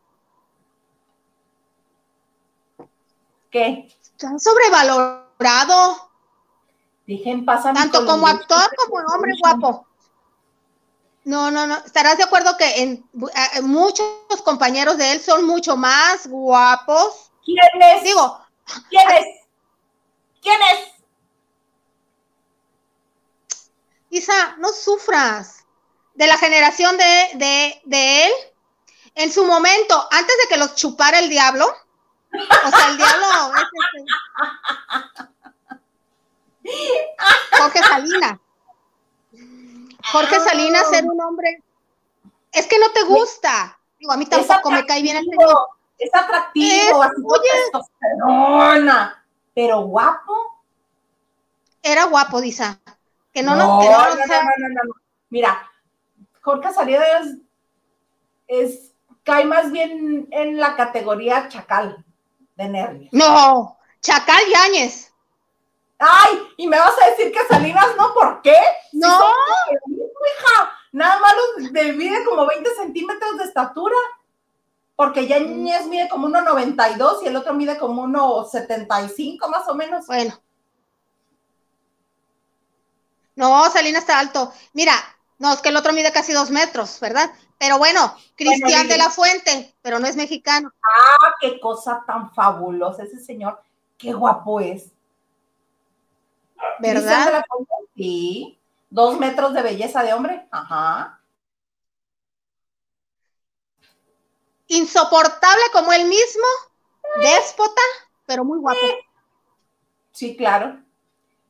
[3.52, 3.94] ¿Qué?
[4.02, 6.10] Están sobrevalorado.
[7.06, 9.86] Dije, pasa Tanto como actor como hombre guapo.
[11.26, 11.76] No, no, no.
[11.80, 13.06] Estarás de acuerdo que en,
[13.63, 14.08] muchos
[14.46, 17.34] compañeros de él son mucho más guapos.
[17.44, 18.04] ¿Quién es?
[18.06, 18.39] Digo,
[18.89, 19.26] ¿quién es?
[20.42, 20.88] ¿Quién es?
[24.10, 25.62] Isa, no sufras
[26.13, 28.32] de la generación de, de, de, él,
[29.15, 33.63] en su momento, antes de que los chupara el diablo, o sea, el diablo es
[36.63, 36.80] este,
[37.58, 38.39] Jorge Salinas.
[40.12, 41.62] Jorge Salinas era un hombre.
[42.52, 43.80] Es que no te gusta.
[43.99, 45.67] Digo, a mí tampoco me cae bien el señor.
[45.97, 47.49] Es atractivo, es, así oye,
[49.54, 50.63] pero guapo.
[51.82, 52.80] Era guapo, Disa.
[53.34, 54.93] Que no, no, nos, que no, no, no, no, no,
[55.30, 55.71] Mira,
[56.43, 57.38] Jorge Salinas
[58.47, 58.91] es,
[59.23, 62.06] cae más bien en la categoría chacal
[62.56, 63.13] de nervios.
[63.13, 65.13] No, chacal Yáñez.
[65.97, 68.58] Ay, y me vas a decir que Salinas no, ¿por qué?
[68.91, 69.19] No.
[69.86, 71.34] Si hija, nada más
[71.95, 73.95] mide como 20 centímetros de estatura.
[74.95, 80.06] Porque Yáñez mide como 1,92 y el otro mide como 1,75 más o menos.
[80.08, 80.38] Bueno.
[83.36, 84.53] No, Salinas está alto.
[84.73, 84.93] Mira,
[85.43, 87.29] no, es que el otro mide casi dos metros, ¿verdad?
[87.58, 90.71] Pero bueno, Cristian de la Fuente, pero no es mexicano.
[90.82, 93.62] Ah, qué cosa tan fabulosa ese señor.
[93.97, 94.93] Qué guapo es.
[96.79, 97.25] ¿Verdad?
[97.25, 98.58] De la Fuente, sí.
[98.89, 100.47] Dos metros de belleza de hombre.
[100.49, 101.19] Ajá.
[104.67, 106.45] Insoportable como él mismo,
[107.21, 107.82] déspota,
[108.25, 108.79] pero muy guapo.
[110.13, 110.83] Sí, claro.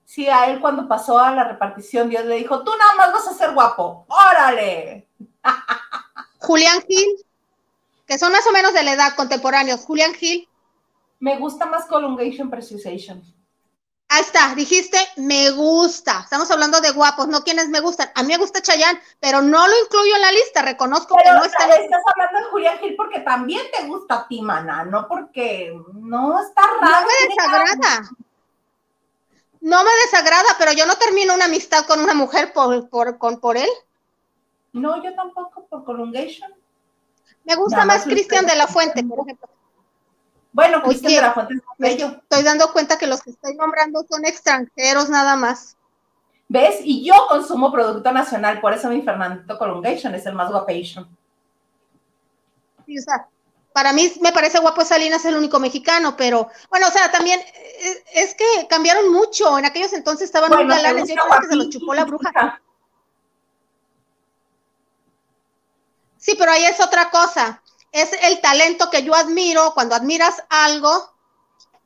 [0.06, 3.28] Sí, a él cuando pasó a la repartición, Dios le dijo, tú nada más vas
[3.28, 5.08] a ser guapo, órale.
[6.40, 7.26] Julián Gil,
[8.06, 9.82] que son más o menos de la edad contemporáneos.
[9.82, 10.48] Julián Gil.
[11.20, 13.24] Me gusta más Colungation Precision.
[14.10, 16.20] Ahí está, dijiste, me gusta.
[16.24, 18.12] Estamos hablando de guapos, no quienes me gustan.
[18.14, 21.44] A mí me gusta Chayanne, pero no lo incluyo en la lista, reconozco que no
[21.44, 21.66] está.
[21.66, 26.40] Estás hablando de Julián Gil porque también te gusta a ti, mana, no porque no
[26.40, 27.02] está raro.
[27.02, 28.10] No me desagrada
[29.64, 33.40] no me desagrada, pero yo no termino una amistad con una mujer por, por, con,
[33.40, 33.70] por él.
[34.74, 36.54] No, yo tampoco, por Colungation.
[37.46, 39.48] Me gusta más Cristian de la Fuente, por ejemplo.
[40.52, 44.26] Bueno, Cristian de la Fuente me estoy dando cuenta que los que estoy nombrando son
[44.26, 45.78] extranjeros nada más.
[46.50, 46.82] ¿Ves?
[46.84, 51.08] Y yo consumo producto nacional, por eso mi Fernando Colungation es el más guapation.
[52.86, 53.30] Sí, o sea,
[53.74, 58.04] para mí me parece guapo Salinas el único mexicano, pero bueno, o sea, también eh,
[58.14, 59.58] es, que cambiaron mucho.
[59.58, 62.62] En aquellos entonces estaban muy galanes, yo creo que se los chupó la bruja.
[66.18, 67.62] Sí, pero ahí es otra cosa.
[67.92, 69.74] Es el talento que yo admiro.
[69.74, 71.12] Cuando admiras algo,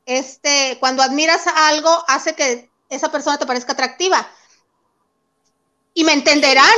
[0.06, 4.28] este, cuando admiras algo, hace que esa persona te parezca atractiva.
[5.94, 6.70] Y me entenderán.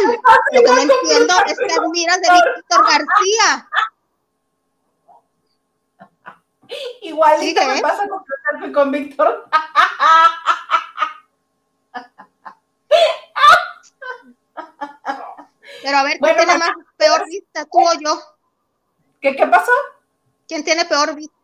[0.53, 3.69] Lo que no entiendo es que admiras de Víctor García.
[7.03, 9.49] Igualito me pasa con, con Víctor.
[15.83, 18.21] Pero a ver, ¿quién tiene más peor vista, tú o yo?
[19.21, 19.73] ¿Qué, qué pasó?
[20.47, 21.35] ¿Quién tiene peor vista?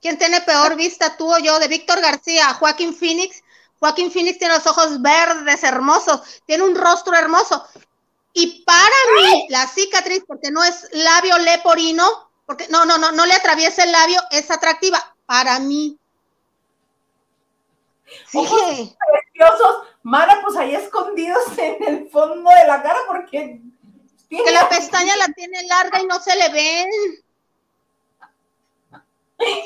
[0.00, 1.58] ¿Quién tiene peor vista, tú o yo?
[1.58, 3.42] De Víctor García, Joaquín Phoenix.
[3.78, 7.66] Joaquín Phoenix tiene los ojos verdes, hermosos, tiene un rostro hermoso.
[8.32, 13.24] Y para mí, la cicatriz, porque no es labio leporino, porque no, no, no, no
[13.24, 14.98] le atraviesa el labio, es atractiva.
[15.24, 15.98] Para mí.
[18.34, 23.58] Ojos preciosos, Mara, pues ahí escondidos en el fondo de la cara, porque.
[24.28, 26.88] Que la pestaña la tiene larga y no se le ven.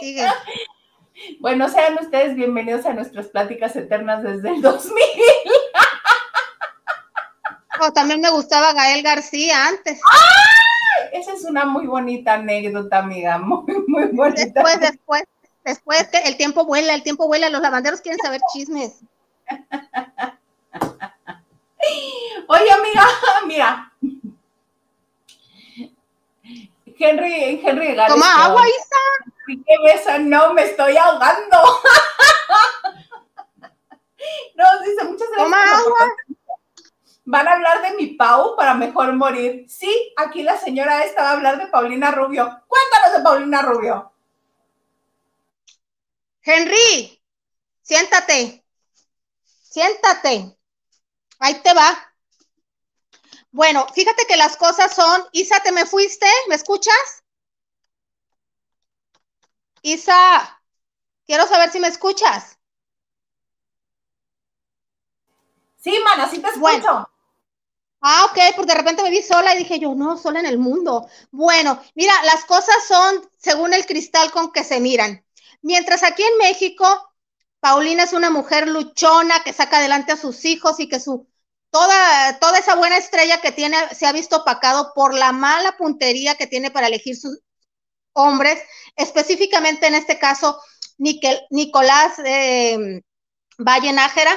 [0.01, 0.27] Sigue.
[1.41, 5.03] Bueno, sean ustedes bienvenidos a nuestras pláticas eternas desde el 2000.
[7.79, 10.01] Oh, también me gustaba Gael García antes.
[10.11, 10.56] ¡Ay!
[11.17, 13.39] Esa es una muy bonita anécdota, amiga.
[13.47, 14.43] Muy, muy bonita.
[14.45, 15.23] Después, después,
[15.65, 19.01] después que el tiempo vuela, el tiempo vuela, los lavanderos quieren saber chismes.
[22.49, 23.07] Oye, amiga,
[23.47, 23.93] mira.
[26.99, 28.97] Henry, Henry Toma agua, Isa.
[29.47, 30.19] ¿Qué besa?
[30.19, 31.59] No, me estoy ahogando.
[34.55, 35.37] no, dice muchas gracias.
[35.37, 35.99] Toma agua.
[37.29, 39.67] Van a hablar de mi Pau para mejor morir.
[39.69, 42.63] Sí, aquí la señora esta va a hablar de Paulina Rubio.
[42.69, 44.13] Cuéntanos de Paulina Rubio.
[46.41, 47.21] Henry,
[47.83, 48.65] siéntate.
[49.43, 50.57] Siéntate.
[51.41, 52.15] Ahí te va.
[53.51, 56.29] Bueno, fíjate que las cosas son, Isa, ¿te me fuiste?
[56.49, 57.25] ¿Me escuchas?
[59.83, 60.63] Isa,
[61.27, 62.57] quiero saber si me escuchas.
[65.77, 67.11] Sí, mana, sí te escucho.
[68.01, 70.59] Ah, ok, pues de repente me vi sola y dije yo, no, sola en el
[70.59, 71.09] mundo.
[71.31, 75.25] Bueno, mira, las cosas son según el cristal con que se miran.
[75.63, 76.87] Mientras aquí en México,
[77.61, 81.27] Paulina es una mujer luchona que saca adelante a sus hijos y que su
[81.71, 86.37] toda, toda esa buena estrella que tiene se ha visto opacado por la mala puntería
[86.37, 87.41] que tiene para elegir sus,
[88.17, 88.59] hombres,
[88.97, 90.59] específicamente en este caso
[90.99, 93.03] Nicolás eh,
[93.59, 94.33] Valle Nájera.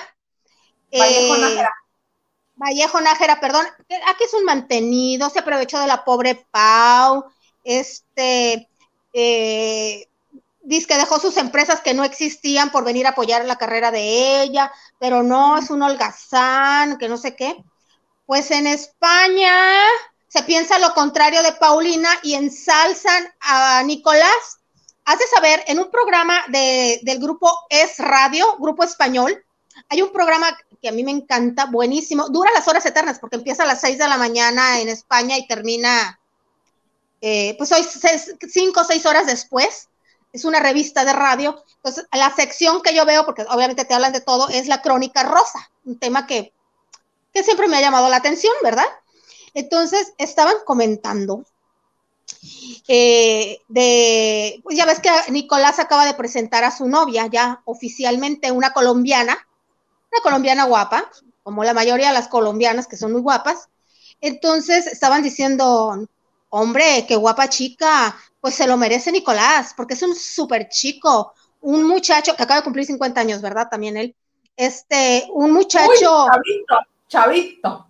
[0.92, 1.74] Vallejo eh, Nájera.
[2.60, 3.66] Vallejo Nájera, perdón.
[4.08, 7.24] Aquí es un mantenido, se aprovechó de la pobre Pau.
[7.64, 8.68] Este,
[9.14, 10.08] eh,
[10.62, 14.42] dice que dejó sus empresas que no existían por venir a apoyar la carrera de
[14.42, 17.64] ella, pero no, es un holgazán, que no sé qué.
[18.26, 19.86] Pues en España,
[20.28, 24.60] se piensa lo contrario de Paulina y ensalzan a Nicolás.
[25.06, 29.46] Hace saber, en un programa del grupo Es Radio, grupo español,
[29.88, 30.48] hay un programa
[30.82, 33.98] que a mí me encanta, buenísimo, dura las horas eternas porque empieza a las seis
[33.98, 36.20] de la mañana en España y termina,
[37.22, 37.86] eh, pues hoy
[38.50, 39.88] cinco o seis horas después.
[40.32, 41.64] Es una revista de radio.
[41.78, 45.24] Entonces, la sección que yo veo, porque obviamente te hablan de todo, es la crónica
[45.24, 46.54] rosa, un tema que,
[47.34, 48.86] que siempre me ha llamado la atención, ¿verdad?
[49.56, 51.46] Entonces, estaban comentando
[52.88, 58.52] eh, de, pues ya ves que Nicolás acaba de presentar a su novia, ya oficialmente
[58.52, 59.38] una colombiana,
[60.12, 61.10] una colombiana guapa,
[61.44, 63.70] como la mayoría de las colombianas que son muy guapas.
[64.22, 66.08] Entonces estaban diciendo,
[66.50, 71.88] hombre, qué guapa chica, pues se lo merece Nicolás, porque es un súper chico, un
[71.88, 73.68] muchacho que acaba de cumplir 50 años, ¿verdad?
[73.70, 74.16] También él.
[74.56, 76.28] Este, un muchacho.
[76.28, 77.89] chavito, chavito.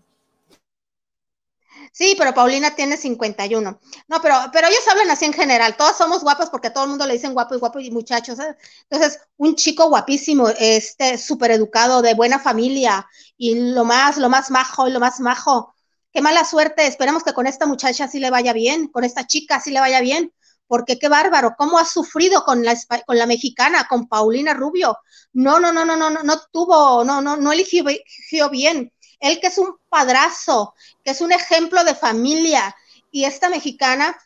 [2.00, 3.82] Sí, pero Paulina tiene 51.
[4.08, 5.76] No, pero, pero ellos hablan así en general.
[5.76, 8.40] Todos somos guapos porque todo el mundo le dicen guapo y guapo y muchachos.
[8.40, 8.56] ¿eh?
[8.90, 14.50] Entonces, un chico guapísimo, este, súper educado, de buena familia y lo más, lo más
[14.50, 15.76] majo y lo más majo.
[16.14, 16.88] Qué mala suerte.
[16.88, 20.00] Esperemos que con esta muchacha sí le vaya bien, con esta chica sí le vaya
[20.00, 20.34] bien.
[20.68, 25.00] Porque qué bárbaro, cómo ha sufrido con la, con la mexicana, con Paulina Rubio.
[25.34, 27.84] No, no, no, no, no, no, no tuvo, no, no, no eligió
[28.50, 32.76] bien él que es un padrazo, que es un ejemplo de familia,
[33.12, 34.18] y esta mexicana,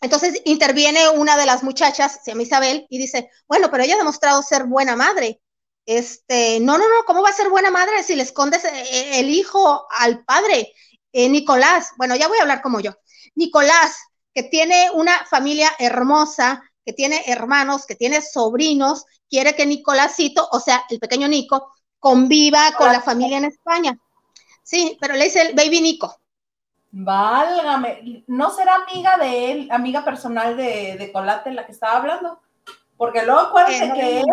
[0.00, 3.98] entonces interviene una de las muchachas, se llama Isabel, y dice, bueno, pero ella ha
[3.98, 5.40] demostrado ser buena madre.
[5.86, 9.30] Este, no, no, no, ¿cómo va a ser buena madre si le escondes eh, el
[9.30, 10.72] hijo al padre?
[11.12, 12.92] Eh, Nicolás, bueno, ya voy a hablar como yo.
[13.34, 13.96] Nicolás,
[14.34, 20.60] que tiene una familia hermosa, que tiene hermanos, que tiene sobrinos, quiere que Nicolásito, o
[20.60, 23.96] sea, el pequeño Nico, conviva con la familia en España.
[24.72, 26.18] Sí, pero le dice el Baby Nico.
[26.92, 32.40] Válgame, ¿no será amiga de él, amiga personal de, de Colate la que estaba hablando?
[32.96, 34.26] Porque luego acuérdate eh, que él...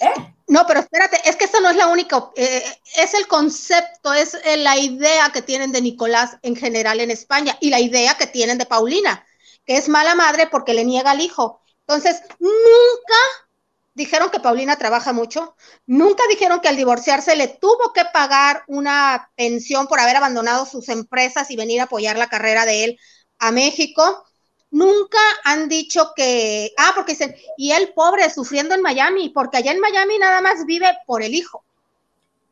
[0.00, 0.34] ¿Eh?
[0.46, 2.62] No, pero espérate, es que eso no es la única, eh,
[2.96, 7.70] es el concepto, es la idea que tienen de Nicolás en general en España y
[7.70, 9.26] la idea que tienen de Paulina,
[9.66, 11.62] que es mala madre porque le niega al hijo.
[11.80, 13.18] Entonces, nunca
[13.94, 19.30] dijeron que Paulina trabaja mucho, nunca dijeron que al divorciarse le tuvo que pagar una
[19.36, 22.98] pensión por haber abandonado sus empresas y venir a apoyar la carrera de él
[23.38, 24.24] a México.
[24.70, 29.70] nunca han dicho que, ah, porque dicen, y el pobre sufriendo en Miami, porque allá
[29.70, 31.64] en Miami nada más vive por el hijo,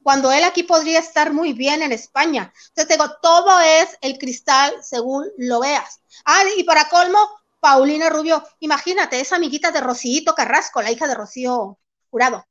[0.05, 2.53] cuando él aquí podría estar muy bien en España.
[2.69, 6.01] Entonces digo, todo es el cristal según lo veas.
[6.25, 7.19] Ah, y para colmo,
[7.63, 11.79] Paulina Rubio, imagínate, esa amiguita de Rocío Carrasco, la hija de Rocío
[12.11, 12.45] Jurado.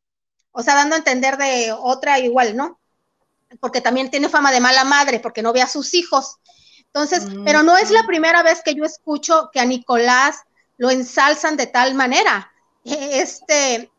[0.54, 2.80] O sea, dando a entender de otra igual, ¿no?
[3.60, 6.38] Porque también tiene fama de mala madre, porque no ve a sus hijos.
[6.86, 10.44] Entonces, mm, pero no es la primera vez que yo escucho que a Nicolás
[10.78, 12.50] lo ensalzan de tal manera.
[12.86, 13.92] E, este,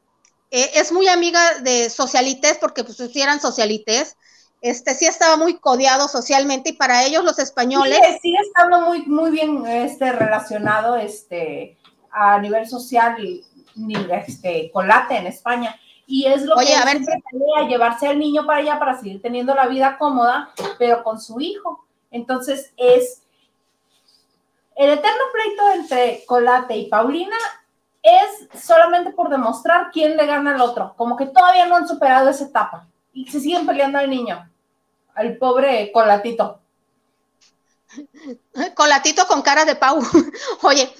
[0.50, 4.16] e, es muy amiga de socialites, porque pues si eran socialites,
[4.62, 9.04] este sí estaba muy codiado socialmente y para ellos los españoles sigue, sigue estando muy
[9.06, 11.76] muy bien este relacionado este
[12.12, 13.44] a nivel social y
[14.10, 15.78] este colate en España.
[16.06, 17.00] Y es lo que a ver.
[17.58, 21.40] a llevarse al niño para allá para seguir teniendo la vida cómoda pero con su
[21.40, 21.84] hijo.
[22.10, 23.22] Entonces es
[24.76, 27.36] el eterno pleito entre Colate y Paulina
[28.02, 32.28] es solamente por demostrar quién le gana al otro como que todavía no han superado
[32.30, 34.51] esa etapa y se siguen peleando al niño
[35.14, 36.60] al pobre colatito.
[38.74, 40.00] Colatito con cara de pau.
[40.62, 40.92] Oye,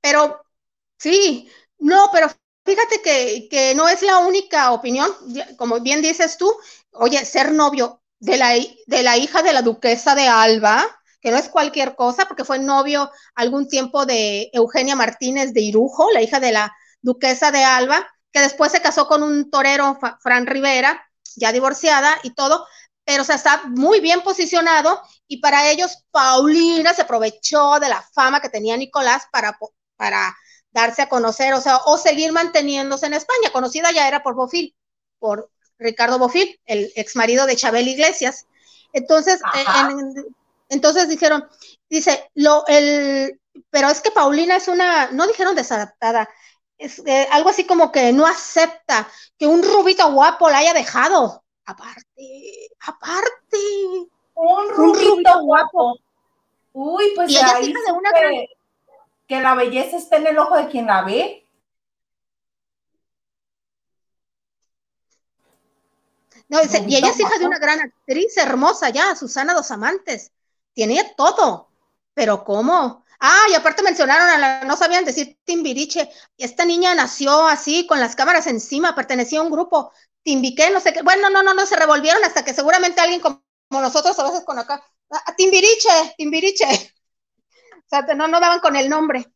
[0.00, 0.44] pero
[0.98, 2.28] sí, no, pero
[2.64, 5.10] fíjate que, no es la única opinión,
[5.56, 6.52] como bien dices tú,
[6.92, 8.52] oye, ser novio de la,
[8.86, 10.86] de la hija de la duquesa de Alba,
[11.20, 16.10] que no es cualquier cosa, porque fue novio algún tiempo de Eugenia Martínez de Irujo,
[16.12, 20.46] la hija de la duquesa de Alba, que después se casó con un torero, Fran
[20.46, 22.66] Rivera, ya divorciada y todo,
[23.04, 28.02] pero o sea, está muy bien posicionado y para ellos Paulina se aprovechó de la
[28.14, 29.58] fama que tenía Nicolás para,
[29.96, 30.36] para
[30.70, 33.50] darse a conocer, o sea, o seguir manteniéndose en España.
[33.52, 34.74] Conocida ya era por Bofil,
[35.18, 38.46] por Ricardo Bofil, el ex marido de Chabel Iglesias.
[38.92, 40.22] Entonces, eh,
[40.68, 41.48] entonces dijeron,
[41.88, 43.40] dice, lo, el,
[43.70, 46.28] pero es que Paulina es una, no dijeron desadaptada,
[46.78, 51.41] es eh, algo así como que no acepta que un rubito guapo la haya dejado.
[51.64, 53.58] Aparte, aparte.
[54.34, 55.98] Un rubito, guapo.
[56.72, 58.46] Uy, pues ahí de una que,
[59.28, 61.46] que la belleza está en el ojo de quien la ve.
[66.48, 70.32] No, y ella es hija de una gran actriz hermosa ya, Susana Dos Amantes.
[70.74, 71.70] Tiene todo.
[72.12, 73.06] Pero ¿cómo?
[73.20, 76.10] Ah, y aparte mencionaron a la, no sabían decir Timbiriche.
[76.36, 79.92] Y esta niña nació así, con las cámaras encima, pertenecía a un grupo.
[80.22, 81.02] Timbiqué, no sé qué.
[81.02, 84.58] Bueno, no, no, no, se revolvieron hasta que seguramente alguien como, nosotros a veces con
[84.58, 84.82] acá.
[85.10, 86.66] Ah, Timbiriche, Timbiriche.
[87.84, 89.30] O sea, no, no daban con el nombre.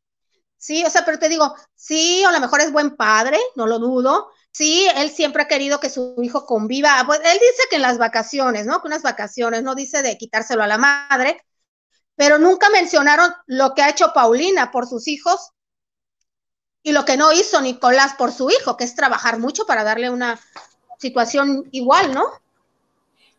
[0.57, 3.79] Sí, o sea, pero te digo, sí, a lo mejor es buen padre, no lo
[3.79, 4.31] dudo.
[4.51, 7.03] Sí, él siempre ha querido que su hijo conviva.
[7.07, 8.81] Pues él dice que en las vacaciones, ¿no?
[8.81, 11.45] Que unas vacaciones, no dice de quitárselo a la madre,
[12.17, 15.51] pero nunca mencionaron lo que ha hecho Paulina por sus hijos
[16.83, 20.09] y lo que no hizo Nicolás por su hijo, que es trabajar mucho para darle
[20.09, 20.41] una
[20.99, 22.25] situación igual, ¿no?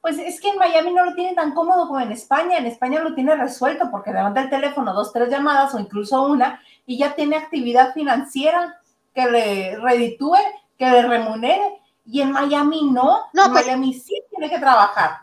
[0.01, 2.57] Pues es que en Miami no lo tiene tan cómodo como en España.
[2.57, 6.61] En España lo tiene resuelto porque levanta el teléfono dos, tres llamadas o incluso una
[6.85, 8.79] y ya tiene actividad financiera
[9.13, 10.37] que le reditúe,
[10.77, 11.81] que le remunere.
[12.05, 13.25] Y en Miami no.
[13.33, 15.17] No, en pues Miami sí tiene que trabajar.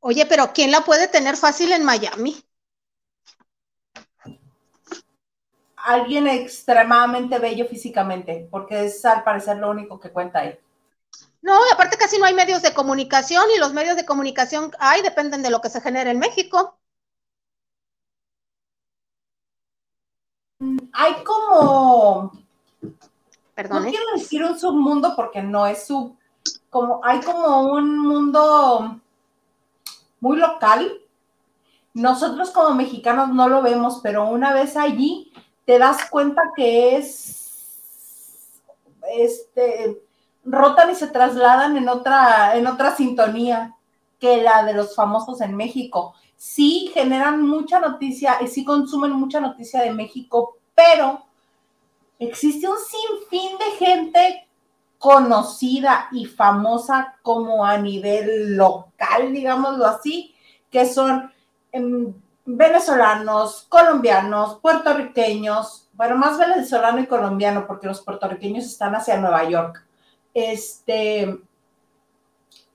[0.00, 2.43] Oye, pero ¿quién la puede tener fácil en Miami?
[5.84, 10.58] Alguien extremadamente bello físicamente, porque es al parecer lo único que cuenta ahí.
[11.42, 15.42] No, aparte casi no hay medios de comunicación y los medios de comunicación hay dependen
[15.42, 16.78] de lo que se genera en México.
[20.92, 22.32] Hay como,
[23.54, 23.84] Perdón.
[23.84, 26.16] No quiero decir un submundo porque no es sub,
[26.70, 29.00] como hay como un mundo
[30.20, 30.92] muy local.
[31.92, 35.32] Nosotros como mexicanos no lo vemos, pero una vez allí
[35.64, 38.60] te das cuenta que es,
[39.16, 40.02] este,
[40.44, 43.74] rotan y se trasladan en otra, en otra sintonía
[44.18, 46.14] que la de los famosos en México.
[46.36, 51.24] Sí generan mucha noticia y sí consumen mucha noticia de México, pero
[52.18, 54.48] existe un sinfín de gente
[54.98, 60.34] conocida y famosa como a nivel local, digámoslo así,
[60.70, 61.30] que son
[61.72, 62.14] em,
[62.44, 69.86] venezolanos, colombianos, puertorriqueños, bueno, más venezolano y colombiano, porque los puertorriqueños están hacia Nueva York.
[70.34, 71.38] Este,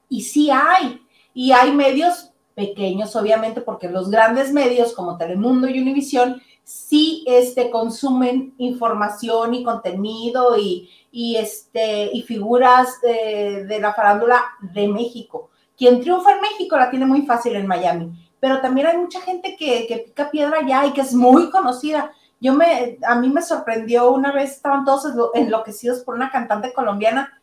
[0.08, 1.02] y sí hay,
[1.34, 7.70] y hay medios pequeños, obviamente, porque los grandes medios como Telemundo y Univisión sí este,
[7.70, 10.90] consumen información y contenido y,
[11.36, 15.50] este, y figuras de, de la farándula de México.
[15.78, 19.56] Quien triunfa en México la tiene muy fácil en Miami pero también hay mucha gente
[19.58, 22.12] que, que pica piedra ya y que es muy conocida.
[22.40, 27.40] Yo me, a mí me sorprendió una vez, estaban todos enloquecidos por una cantante colombiana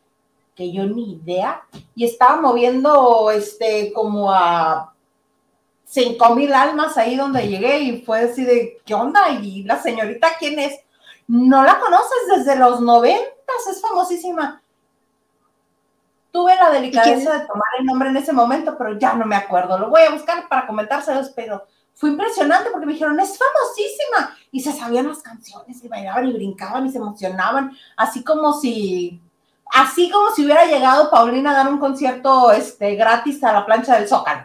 [0.55, 1.63] que yo ni idea,
[1.95, 4.95] y estaba moviendo este como a
[5.85, 9.29] cinco mil almas ahí donde llegué y fue así de, ¿qué onda?
[9.43, 10.81] Y la señorita, ¿quién es?
[11.29, 14.63] No la conoces desde los noventas, es famosísima.
[16.37, 19.79] Tuve la delicadeza de tomar el nombre en ese momento, pero ya no me acuerdo.
[19.79, 24.37] Lo voy a buscar para comentárselos, pero fue impresionante porque me dijeron, es famosísima.
[24.53, 29.19] Y se sabían las canciones y bailaban y brincaban y se emocionaban, así como si,
[29.73, 33.99] así como si hubiera llegado Paulina a dar un concierto este, gratis a la plancha
[33.99, 34.45] del Zócalo.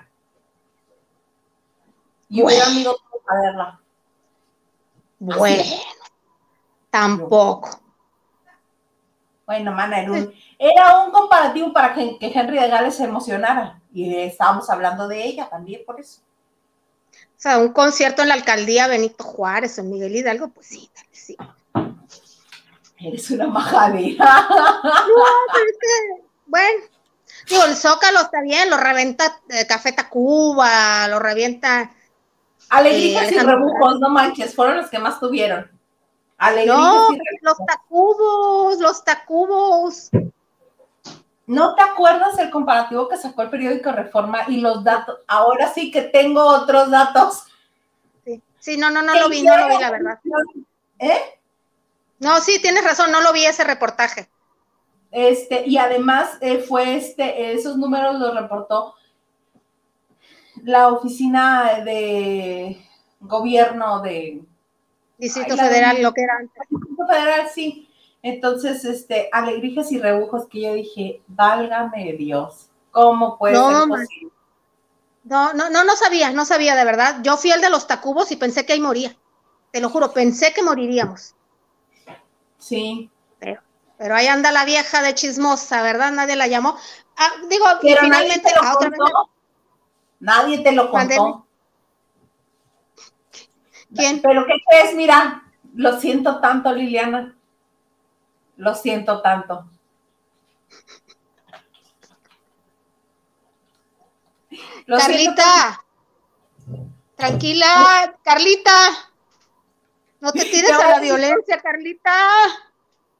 [2.29, 2.95] Y hubieran ido
[3.27, 3.81] a verla.
[5.19, 5.63] Bueno,
[6.89, 7.80] tampoco.
[9.51, 13.81] Bueno, mana, era un, era un comparativo para que, Henry de Gales se emocionara.
[13.93, 16.21] Y estábamos hablando de ella también por eso.
[17.11, 21.05] O sea, un concierto en la alcaldía Benito Juárez en Miguel Hidalgo, pues sí, tal
[21.09, 21.37] vez sí.
[22.97, 24.47] Eres una majadera.
[24.49, 26.85] No, bueno,
[27.49, 31.91] digo, el Zócalo está bien, lo revienta eh, Café Tacuba, lo revienta.
[32.69, 35.69] Alegrías eh, y rebujos, no manches, fueron los que más tuvieron
[36.65, 37.09] no,
[37.41, 40.09] los tacubos, los tacubos.
[41.45, 45.19] ¿No te acuerdas el comparativo que sacó el periódico Reforma y los datos?
[45.27, 47.43] Ahora sí que tengo otros datos.
[48.59, 50.19] Sí, no, no, no lo vi, no lo vi, la verdad.
[50.99, 51.39] ¿Eh?
[52.19, 54.29] No, sí, tienes razón, no lo vi ese reportaje.
[55.11, 58.95] Este, y además eh, fue este, esos números los reportó
[60.63, 62.81] la oficina de
[63.19, 64.41] gobierno de
[65.21, 66.63] Distrito Federal, lo que era antes.
[66.67, 67.87] Distrito Federal, sí.
[68.23, 74.31] Entonces, este, alegrijas y rebujos que yo dije, válgame Dios, ¿cómo puede no, ser posible?
[75.23, 77.19] No, no, no, no sabía, no sabía de verdad.
[77.21, 79.15] Yo fui el de los tacubos y pensé que ahí moría.
[79.71, 81.35] Te lo juro, pensé que moriríamos.
[82.57, 83.11] Sí.
[83.39, 83.61] Pero,
[83.97, 86.11] pero ahí anda la vieja de chismosa, ¿verdad?
[86.11, 86.75] Nadie la llamó.
[87.15, 89.29] Ah, digo, pero finalmente nadie te lo contó.
[90.19, 91.45] Nadie te lo contó.
[93.95, 94.21] ¿Quién?
[94.21, 94.95] Pero ¿qué crees?
[94.95, 95.43] Mira,
[95.75, 97.35] lo siento tanto, Liliana.
[98.57, 99.65] Lo siento tanto.
[104.85, 105.83] Carlita,
[107.15, 108.89] tranquila, Carlita.
[110.19, 112.11] No te tires a la violencia, Carlita.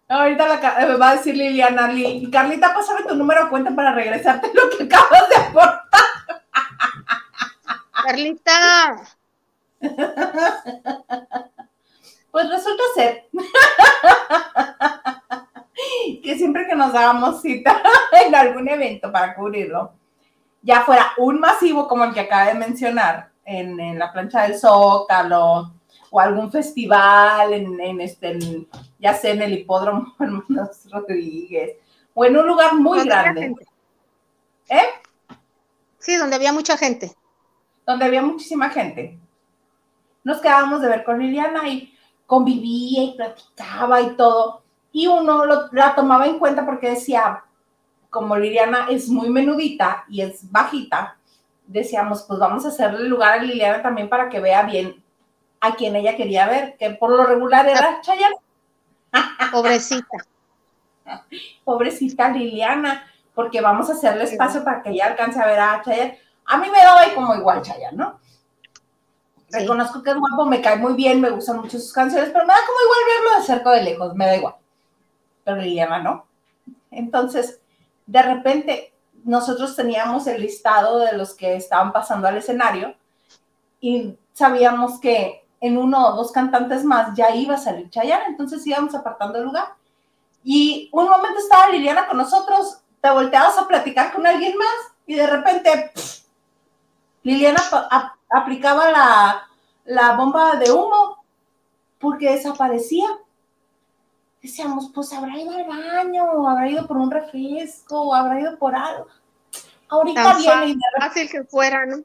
[0.08, 1.92] ahorita la, me va a decir Liliana,
[2.32, 6.02] Carlita, pásame tu número de cuenta para regresarte lo que acabas de aportar.
[8.04, 9.21] Carlita.
[12.32, 13.28] Pues resulta ser
[16.24, 17.84] que siempre que nos dábamos cita
[18.26, 19.92] en algún evento para cubrirlo,
[20.62, 25.74] ya fuera un masivo como el que acaba de mencionar, en, la plancha del Zócalo,
[26.10, 28.40] o algún festival en, este,
[29.00, 31.76] ya sea en el hipódromo Hermanos Rodríguez,
[32.14, 33.56] o en un lugar muy grande.
[34.70, 34.88] ¿Eh?
[36.00, 37.14] Sí, donde había mucha gente.
[37.86, 39.20] Donde había muchísima gente
[40.24, 41.94] nos quedábamos de ver con Liliana y
[42.26, 44.62] convivía y platicaba y todo.
[44.92, 47.44] Y uno la tomaba en cuenta porque decía,
[48.10, 51.18] como Liliana es muy menudita y es bajita,
[51.66, 55.02] decíamos, pues vamos a hacerle lugar a Liliana también para que vea bien
[55.62, 58.36] a quien ella quería ver, que por lo regular era Chayanne.
[59.52, 60.18] Pobrecita.
[61.64, 66.18] Pobrecita Liliana, porque vamos a hacerle espacio para que ella alcance a ver a Chayanne.
[66.46, 68.21] A mí me daba como igual Chayanne, ¿no?
[69.52, 72.54] Reconozco que es guapo, me cae muy bien, me gustan mucho sus canciones, pero me
[72.54, 74.56] da como igual verlo de cerca o de lejos, me da igual.
[75.44, 76.26] Pero Liliana no.
[76.90, 77.60] Entonces,
[78.06, 78.94] de repente,
[79.24, 82.96] nosotros teníamos el listado de los que estaban pasando al escenario
[83.80, 88.66] y sabíamos que en uno o dos cantantes más ya iba a salir Chayanne, entonces
[88.66, 89.76] íbamos apartando el lugar.
[90.44, 95.16] Y un momento estaba Liliana con nosotros, te volteabas a platicar con alguien más y
[95.16, 95.92] de repente
[97.24, 97.62] Liliana
[98.32, 99.48] aplicaba
[99.86, 101.24] la, bomba de humo
[102.00, 103.08] porque desaparecía.
[104.42, 109.06] Decíamos, pues habrá ido al baño, habrá ido por un refresco, habrá ido por algo.
[109.88, 110.72] Ahorita viene.
[110.72, 111.98] Y fácil que fuera, ¿no?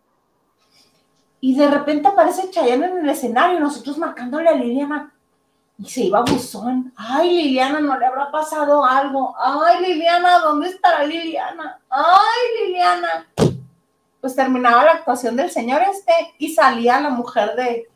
[1.40, 5.12] Y de repente aparece Chayanne en el escenario, nosotros marcándole a Liliana.
[5.78, 6.92] Y se iba a buzón.
[6.96, 9.34] Ay, Liliana, no le habrá pasado algo.
[9.38, 11.78] Ay, Liliana, ¿dónde estará Liliana?
[11.88, 13.26] Ay, Liliana
[14.26, 17.88] pues terminaba la actuación del señor este y salía la mujer de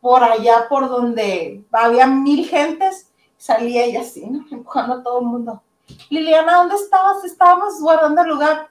[0.00, 4.44] por allá por donde había mil gentes, salía ella así, ¿no?
[4.74, 5.60] a todo el mundo.
[6.08, 7.24] Liliana, ¿dónde estabas?
[7.24, 8.68] Estábamos guardando el lugar.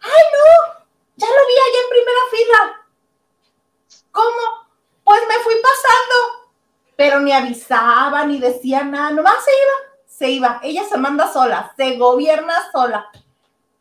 [0.00, 0.82] ¡Ay, no!
[1.14, 2.82] Ya lo vi allá en primera fila.
[4.10, 4.66] ¿cómo?
[5.04, 6.50] Pues me fui pasando,
[6.96, 9.74] pero ni avisaba, ni decía nada, nomás se iba,
[10.08, 10.60] se iba.
[10.64, 13.08] Ella se manda sola, se gobierna sola.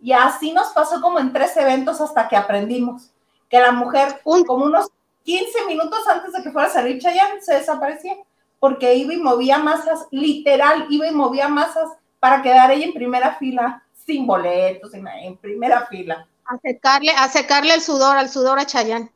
[0.02, 3.12] Y así nos pasó como en tres eventos hasta que aprendimos
[3.50, 4.90] que la mujer, como unos
[5.24, 8.16] 15 minutos antes de que fuera a salir Chayanne, se desaparecía
[8.60, 11.90] porque iba y movía masas, literal, iba y movía masas
[12.20, 16.28] para quedar ella en primera fila, sin boletos, en, primera fila.
[16.46, 19.12] A secarle, a secarle el sudor, al sudor a Chayanne.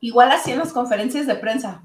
[0.00, 1.82] Igual así en las conferencias de prensa.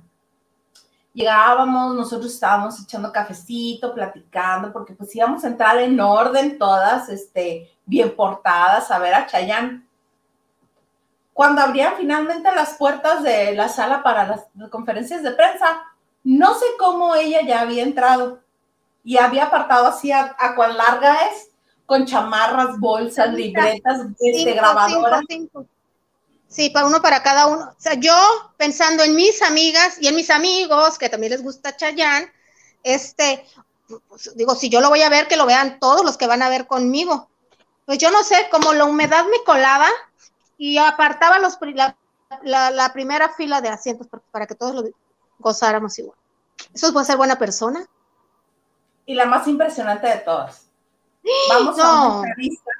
[1.14, 7.70] Llegábamos, nosotros estábamos echando cafecito, platicando, porque pues íbamos a entrar en orden todas, este,
[7.86, 9.84] bien portadas, a ver a Chayanne
[11.34, 15.82] cuando abrían finalmente las puertas de la sala para las conferencias de prensa,
[16.24, 18.39] no sé cómo ella ya había entrado
[19.03, 21.49] y había apartado así a, cuán larga es,
[21.86, 25.24] con chamarras, bolsas, libretas, este, grabadoras.
[26.54, 27.74] Sí, para uno para cada uno.
[27.76, 28.16] O sea, yo
[28.58, 32.32] pensando en mis amigas y en mis amigos, que también les gusta Chayán,
[32.84, 33.43] este,
[34.08, 36.43] pues, digo, si yo lo voy a ver, que lo vean todos los que van
[36.43, 37.28] a ver conmigo.
[37.88, 39.88] Pues yo no sé, como la humedad me colaba,
[40.58, 41.58] y apartaba los,
[42.43, 44.84] la, primera fila de asientos para que todos lo
[45.39, 46.18] gozáramos igual.
[46.72, 47.84] Eso puede ser buena persona.
[49.08, 50.68] Y la más impresionante de todas.
[51.49, 52.72] Vamos a una entrevista.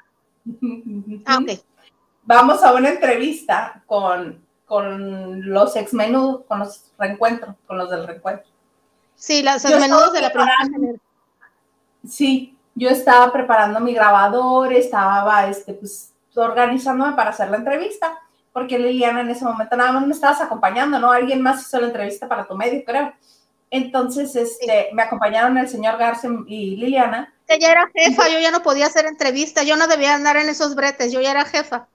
[1.26, 1.40] Ah,
[2.26, 8.06] Vamos a una entrevista con, con los ex menú, con los reencuentros, con los del
[8.06, 8.50] reencuentro.
[9.14, 10.54] Sí, los menudos de la primera
[12.08, 18.18] Sí, yo estaba preparando mi grabador, estaba este, pues, organizándome para hacer la entrevista,
[18.52, 21.12] porque Liliana en ese momento nada más me estabas acompañando, ¿no?
[21.12, 23.12] Alguien más hizo la entrevista para tu medio, creo.
[23.70, 27.32] Entonces, este, me acompañaron el señor García y Liliana.
[27.48, 30.74] Ella era jefa, yo ya no podía hacer entrevista, yo no debía andar en esos
[30.74, 31.88] bretes, yo ya era jefa.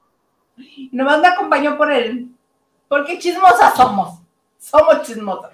[0.92, 2.30] Nomás me acompañó por él,
[2.88, 4.20] porque chismosas somos,
[4.58, 5.52] somos chismosas.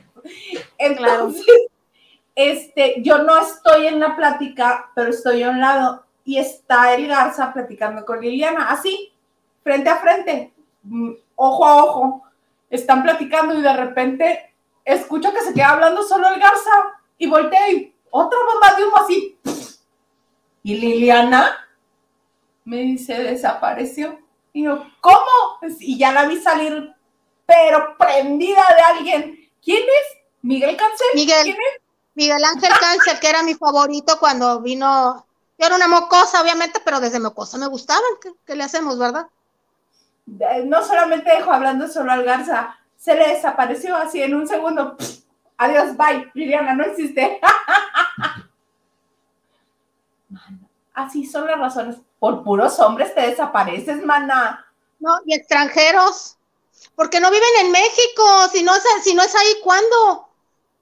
[0.78, 1.46] Entonces,
[2.34, 7.08] este, yo no estoy en la plática, pero estoy a un lado y está el
[7.08, 9.14] Garza platicando con Liliana, así,
[9.64, 10.54] frente a frente,
[10.84, 12.24] mm, ojo a ojo.
[12.70, 14.54] Están platicando y de repente
[14.84, 16.72] escucho que se queda hablando solo el Garza
[17.18, 19.38] y voltea y otra bomba de humo así.
[20.64, 21.56] Y Liliana
[22.66, 24.25] me dice, desapareció.
[24.56, 25.60] Y yo, ¿cómo?
[25.80, 26.96] Y ya la vi salir,
[27.46, 29.50] pero prendida de alguien.
[29.62, 30.22] ¿Quién es?
[30.42, 31.08] ¿Miguel Cancel?
[31.14, 31.82] Miguel, ¿Quién es?
[32.14, 35.26] Miguel Ángel Cancel, que era mi favorito cuando vino
[35.58, 38.04] yo era una mocosa, obviamente, pero desde mocosa me gustaban.
[38.46, 39.28] ¿Qué, le hacemos, verdad?
[40.26, 44.98] No solamente dejó hablando solo al Garza, se le desapareció así en un segundo.
[45.58, 46.30] Adiós, bye.
[46.34, 47.40] Liliana, no existe.
[50.94, 51.98] así son las razones.
[52.26, 54.66] Por puros hombres te desapareces, mana.
[55.00, 56.38] No, y extranjeros.
[56.96, 58.48] Porque no viven en México.
[58.52, 60.28] Si no es, si no es ahí, ¿cuándo?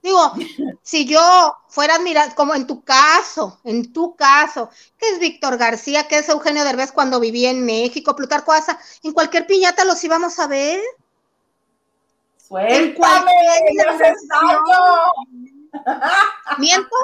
[0.02, 0.32] Digo,
[0.84, 6.08] si yo fuera admirado, como en tu caso, en tu caso, que es Víctor García,
[6.08, 10.40] que es Eugenio Derbez cuando vivía en México, Plutarco Asa, en cualquier piñata los íbamos
[10.40, 10.80] a ver.
[12.38, 13.34] Suéltame,
[16.58, 16.96] ¿Miento?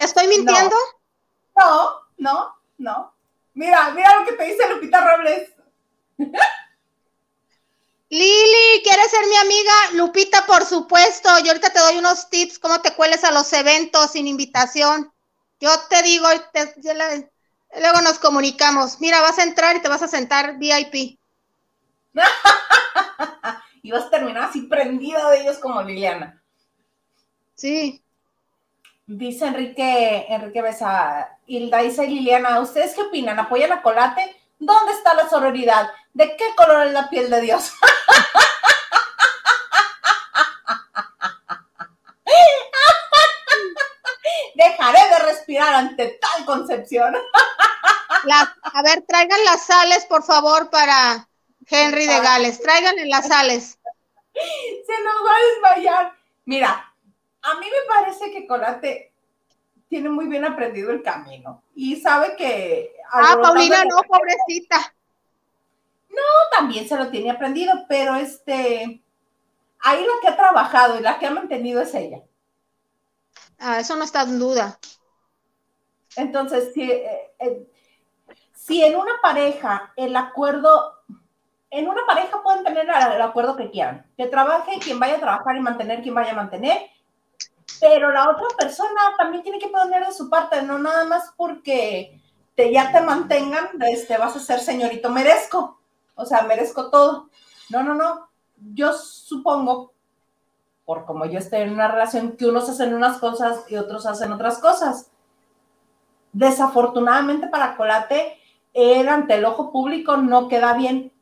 [0.00, 0.74] ¿Estoy mintiendo?
[1.56, 3.13] No, no, no.
[3.54, 5.52] Mira, mira lo que te dice Lupita Robles.
[8.10, 9.72] Lili, ¿quieres ser mi amiga?
[9.94, 11.28] Lupita, por supuesto.
[11.40, 15.12] Yo ahorita te doy unos tips, cómo te cueles a los eventos sin invitación.
[15.58, 16.28] Yo te digo,
[17.80, 19.00] luego nos comunicamos.
[19.00, 21.18] Mira, vas a entrar y te vas a sentar VIP.
[23.82, 26.40] y vas a terminar así prendida de ellos como Liliana.
[27.54, 28.03] Sí.
[29.06, 33.38] Dice Enrique, Enrique Besa, Hilda dice Liliana, ¿ustedes qué opinan?
[33.38, 34.34] ¿Apoyan a Colate?
[34.58, 35.90] ¿Dónde está la sororidad?
[36.14, 37.74] ¿De qué color es la piel de Dios?
[44.54, 47.14] Dejaré de respirar ante tal concepción.
[48.24, 51.28] a ver, traigan las sales, por favor, para
[51.66, 52.62] Henry de Gales.
[52.62, 53.78] Traigan las sales.
[54.32, 56.14] Se nos va a desmayar.
[56.46, 56.93] Mira,
[57.44, 59.12] a mí me parece que Colate
[59.88, 62.96] tiene muy bien aprendido el camino y sabe que...
[63.12, 64.94] Ah, Paulina, no, pobrecita.
[66.08, 69.02] No, también se lo tiene aprendido, pero este,
[69.80, 72.22] ahí la que ha trabajado y la que ha mantenido es ella.
[73.58, 74.78] Ah, eso no está en duda.
[76.16, 77.68] Entonces, si, eh, eh,
[78.54, 81.02] si en una pareja el acuerdo,
[81.70, 85.56] en una pareja pueden tener el acuerdo que quieran, que trabaje quien vaya a trabajar
[85.56, 86.93] y mantener quien vaya a mantener,
[87.84, 92.18] pero la otra persona también tiene que poner de su parte, no nada más porque
[92.54, 95.78] te, ya te mantengan, este, vas a ser señorito merezco
[96.14, 97.28] o sea, merezco todo.
[97.70, 98.28] No, no, no.
[98.56, 99.92] Yo supongo,
[100.84, 104.32] por como yo estoy en una relación, que unos hacen unas cosas y otros hacen
[104.32, 105.10] otras cosas.
[106.32, 108.38] Desafortunadamente para Colate,
[108.72, 111.12] él ante el ojo público no queda bien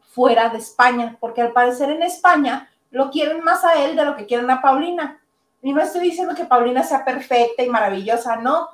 [0.00, 4.14] fuera de España, porque al parecer en España lo quieren más a él de lo
[4.14, 5.20] que quieren a Paulina.
[5.64, 8.68] Y no estoy diciendo que Paulina sea perfecta y maravillosa, no,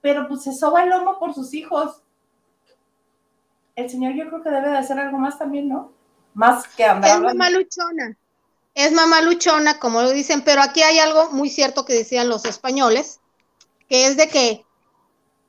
[0.00, 2.00] pero pues se soba el lomo por sus hijos.
[3.74, 5.90] El señor yo creo que debe de hacer algo más también, ¿no?
[6.32, 7.10] Más que andar.
[7.10, 8.16] Es mamá luchona.
[8.72, 12.44] Es mamá luchona, como lo dicen, pero aquí hay algo muy cierto que decían los
[12.44, 13.18] españoles,
[13.88, 14.64] que es de que,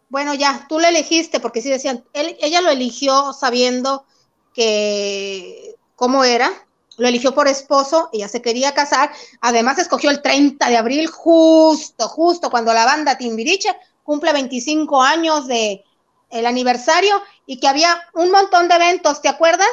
[0.09, 4.07] bueno, ya, tú le elegiste, porque sí decían, ella lo eligió sabiendo
[4.55, 6.49] que cómo era,
[6.97, 12.07] lo eligió por esposo, ella se quería casar, además escogió el 30 de abril, justo,
[12.07, 15.83] justo cuando la banda Timbiriche cumple 25 años de
[16.29, 19.67] el aniversario y que había un montón de eventos, ¿te acuerdas?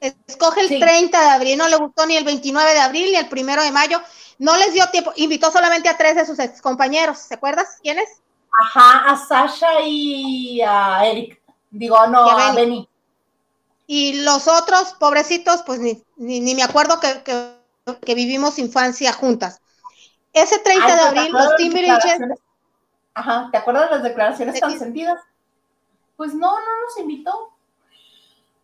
[0.00, 3.28] Escoge el 30 de abril, no le gustó ni el 29 de abril ni el
[3.28, 4.00] primero de mayo,
[4.38, 7.78] no les dio tiempo, invitó solamente a tres de sus ex compañeros, ¿te acuerdas?
[7.82, 8.22] ¿Quiénes?
[8.58, 12.89] Ajá, a Sasha y a Eric, digo, no, a Benny.
[13.92, 19.60] Y los otros, pobrecitos, pues ni, ni, me acuerdo que, que, vivimos infancia juntas.
[20.32, 22.20] Ese 30 de abril, los Timbiriches.
[23.14, 25.18] Ajá, ¿te acuerdas de las declaraciones tan sentidas?
[26.16, 27.52] Pues no, no nos invitó.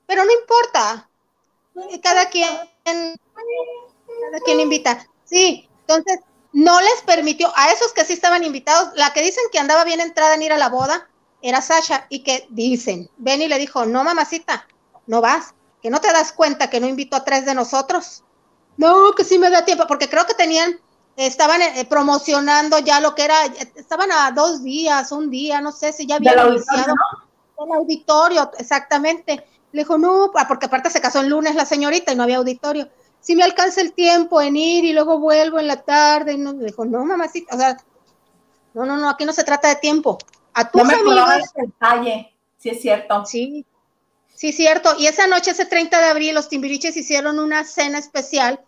[0.06, 1.08] Pero no importa.
[2.04, 2.48] Cada quien,
[2.84, 5.08] cada quien invita.
[5.24, 6.20] Sí, entonces
[6.52, 9.98] no les permitió, a esos que sí estaban invitados, la que dicen que andaba bien
[9.98, 11.10] entrada en ir a la boda,
[11.42, 14.68] era Sasha, y que dicen, Benny le dijo, no mamacita,
[15.06, 18.24] no vas, que no te das cuenta que no invito a tres de nosotros.
[18.76, 20.78] No, que sí me da tiempo, porque creo que tenían,
[21.16, 23.44] estaban eh, promocionando ya lo que era,
[23.74, 26.94] estaban a dos días, un día, no sé si ya había iniciado
[27.58, 29.44] el auditorio, exactamente.
[29.72, 32.36] Le dijo, no, ah, porque aparte se casó el lunes la señorita y no había
[32.36, 32.88] auditorio.
[33.20, 36.52] Si me alcanza el tiempo en ir y luego vuelvo en la tarde, y no,
[36.52, 37.76] le dijo, no, mamacita, o sea,
[38.74, 40.18] no, no, no, aquí no se trata de tiempo.
[40.52, 41.52] A tus no me amigos.
[41.54, 43.24] detalle, sí es cierto.
[43.24, 43.66] Sí,
[44.36, 44.94] Sí, cierto.
[44.98, 48.60] Y esa noche, ese 30 de abril, los Timbiriches hicieron una cena especial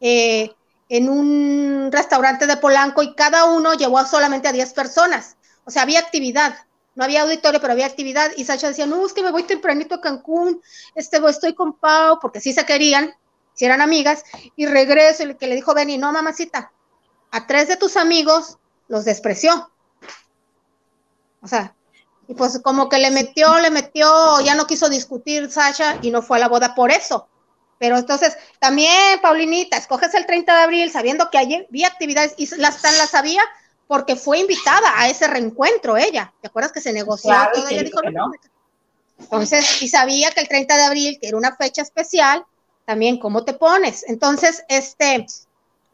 [0.00, 0.52] eh,
[0.88, 5.36] en un restaurante de Polanco y cada uno llevó solamente a 10 personas.
[5.64, 6.56] O sea, había actividad.
[6.94, 8.30] No había auditorio, pero había actividad.
[8.36, 10.62] Y Sacha decía, no, es que me voy tempranito a Cancún,
[10.94, 13.12] este, estoy con Pau, porque sí se querían,
[13.52, 14.22] si eran amigas,
[14.54, 16.72] y regreso, y que le dijo Benny, no, mamacita,
[17.32, 18.58] a tres de tus amigos
[18.88, 19.70] los despreció.
[21.42, 21.75] O sea,
[22.28, 26.22] y pues como que le metió, le metió, ya no quiso discutir Sasha y no
[26.22, 27.28] fue a la boda por eso.
[27.78, 32.46] Pero entonces, también, Paulinita, escoges el 30 de abril sabiendo que ayer vi actividades y
[32.56, 33.42] las tan las sabía
[33.86, 36.32] porque fue invitada a ese reencuentro ella.
[36.40, 37.68] ¿Te acuerdas que se negoció todo?
[37.68, 38.32] Ella dijo, no.
[39.18, 42.44] Entonces, y sabía que el 30 de abril, que era una fecha especial,
[42.84, 44.04] también cómo te pones.
[44.08, 45.26] Entonces, este,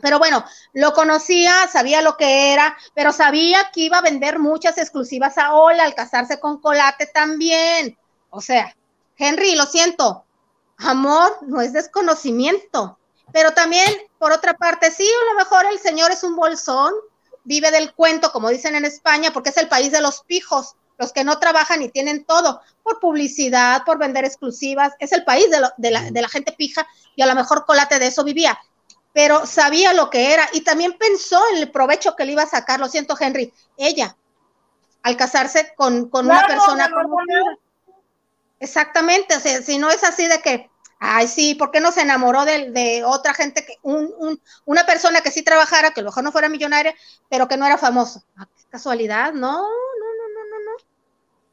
[0.03, 4.77] pero bueno, lo conocía, sabía lo que era, pero sabía que iba a vender muchas
[4.77, 7.97] exclusivas a Ola al casarse con Colate también.
[8.29, 8.75] O sea,
[9.17, 10.25] Henry, lo siento,
[10.79, 12.99] amor no es desconocimiento.
[13.33, 13.89] Pero también,
[14.19, 16.93] por otra parte, sí, a lo mejor el señor es un bolsón,
[17.45, 21.13] vive del cuento, como dicen en España, porque es el país de los pijos, los
[21.13, 25.61] que no trabajan y tienen todo, por publicidad, por vender exclusivas, es el país de,
[25.61, 26.85] la, de la gente pija
[27.15, 28.59] y a lo mejor Colate de eso vivía
[29.13, 32.49] pero sabía lo que era y también pensó en el provecho que le iba a
[32.49, 34.17] sacar, lo siento Henry, ella,
[35.03, 37.19] al casarse con, una persona como
[38.61, 42.03] Exactamente, o sea, si no es así de que, ay, sí, ¿por qué no se
[42.03, 46.23] enamoró de, otra gente, que un, una persona que sí trabajara, que a lo mejor
[46.23, 46.95] no fuera millonaria,
[47.29, 48.23] pero que no era famoso?
[48.37, 50.85] Ah, qué casualidad, no, no, no, no, no, no.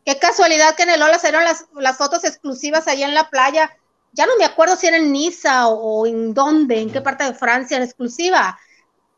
[0.05, 3.75] Qué casualidad que en el Ola salieron las, las fotos exclusivas allá en la playa
[4.11, 7.33] ya no me acuerdo si era en Niza o, en dónde, en qué parte de
[7.33, 8.59] Francia en exclusiva.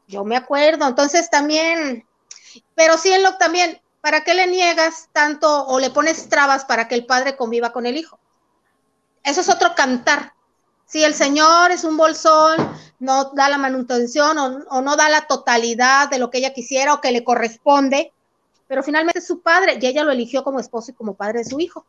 [0.07, 2.05] Yo me acuerdo, entonces también,
[2.75, 6.87] pero sí en lo también, ¿para qué le niegas tanto o le pones trabas para
[6.87, 8.19] que el padre conviva con el hijo?
[9.23, 10.33] Eso es otro cantar.
[10.85, 12.57] Si el señor es un bolsón,
[12.99, 16.93] no da la manutención o, o no da la totalidad de lo que ella quisiera
[16.93, 18.11] o que le corresponde,
[18.67, 21.45] pero finalmente es su padre y ella lo eligió como esposo y como padre de
[21.45, 21.85] su hijo.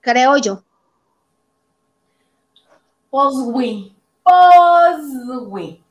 [0.00, 0.64] Creo yo.
[3.16, 3.96] Poswi.
[4.22, 5.82] Poswi.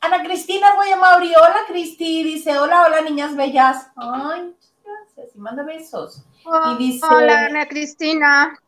[0.00, 1.34] Ana Cristina a Mauri.
[1.36, 2.24] Hola, Cristi.
[2.24, 3.88] Dice, hola, hola, niñas bellas.
[3.94, 5.36] Ay, gracias.
[5.36, 6.22] Y manda besos.
[6.46, 8.58] y dice, hola, Ana Cristina.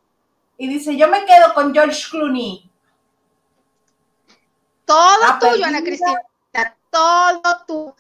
[0.59, 2.71] Y dice, yo me quedo con George Clooney.
[4.85, 6.21] Todo tuyo, Ana Cristina.
[6.91, 7.95] Todo tú.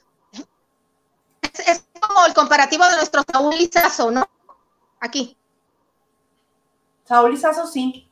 [1.66, 4.28] Es, como el comparativo de nuestro Saúl Lizazo, ¿no?
[5.00, 5.34] Aquí.
[7.04, 7.38] Saúl
[7.72, 8.06] sí.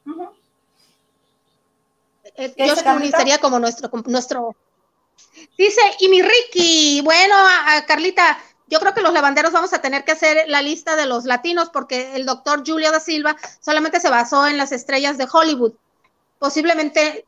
[2.37, 4.55] Eh, George sería como nuestro, nuestro.
[5.57, 7.35] Dice, y mi Ricky, bueno,
[7.87, 11.25] Carlita, yo creo que los lavanderos vamos a tener que hacer la lista de los
[11.25, 15.73] latinos porque el doctor Julio da Silva solamente se basó en las estrellas de Hollywood.
[16.39, 17.25] Posiblemente,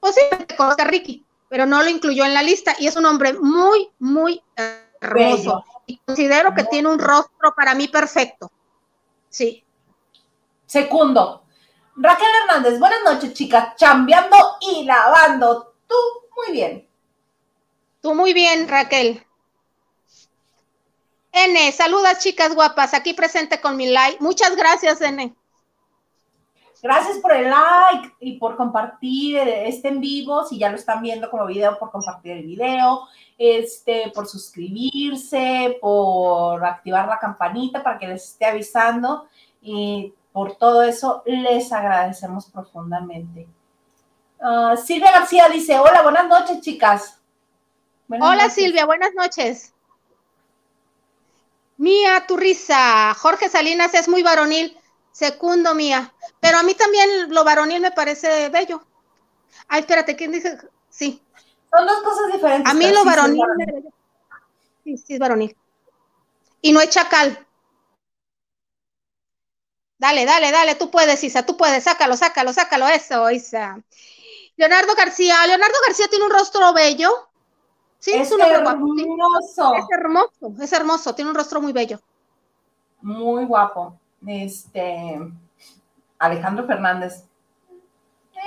[0.00, 3.32] posiblemente conozca a Ricky, pero no lo incluyó en la lista y es un hombre
[3.32, 4.42] muy, muy
[5.00, 5.64] hermoso.
[5.86, 8.50] Y considero que tiene un rostro para mí perfecto.
[9.30, 9.64] Sí.
[10.66, 11.44] Segundo,
[11.96, 13.76] Raquel Hernández, buenas noches, chicas.
[13.76, 15.74] Chambeando y lavando.
[15.86, 15.94] Tú,
[16.36, 16.88] muy bien.
[18.00, 19.24] Tú muy bien, Raquel.
[21.32, 22.94] N, saludas, chicas guapas.
[22.94, 24.18] Aquí presente con mi like.
[24.20, 25.34] Muchas gracias, N.
[26.82, 30.44] Gracias por el like y por compartir este en vivo.
[30.44, 33.06] Si ya lo están viendo como video, por compartir el video,
[33.38, 39.28] este, por suscribirse, por activar la campanita para que les esté avisando.
[39.60, 43.46] Y por todo eso les agradecemos profundamente.
[44.40, 47.20] Ah, Silvia García dice, hola, buenas noches, chicas.
[48.08, 49.72] hola, Silvia, buenas noches.
[51.76, 54.76] Mía Turriza, Jorge Salinas es muy varonil,
[55.10, 58.82] secundo Mía, pero a mí también lo varonil me parece bello.
[59.68, 60.58] Ay, espérate, ¿quién dice?
[60.88, 61.22] Sí.
[61.70, 62.70] Son dos cosas diferentes.
[62.70, 63.44] A mí lo varonil,
[64.84, 65.56] sí, sí, es varonil.
[66.60, 67.46] Y no es chacal.
[70.02, 73.80] Dale, dale, dale, tú puedes, Isa, tú puedes, sácalo, sácalo, sácalo, eso, Isa.
[74.56, 77.08] Leonardo García, Leonardo García tiene un rostro bello.
[78.00, 79.74] Sí, es, un hermoso.
[79.76, 82.00] Es hermoso, es hermoso, tiene un rostro muy bello.
[83.00, 83.96] Muy guapo.
[84.26, 85.20] Este,
[86.18, 87.22] Alejandro Fernández.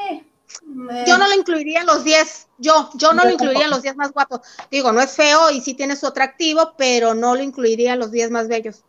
[0.09, 0.25] Eh,
[1.07, 3.95] yo no lo incluiría en los 10, yo, yo no lo incluiría en los 10
[3.95, 4.41] más guapos.
[4.69, 8.11] Digo, no es feo y sí tiene su atractivo, pero no lo incluiría en los
[8.11, 8.83] 10 más bellos.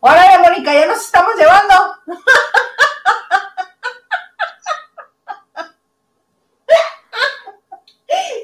[0.00, 1.74] Hola, Mónica, ya nos estamos llevando.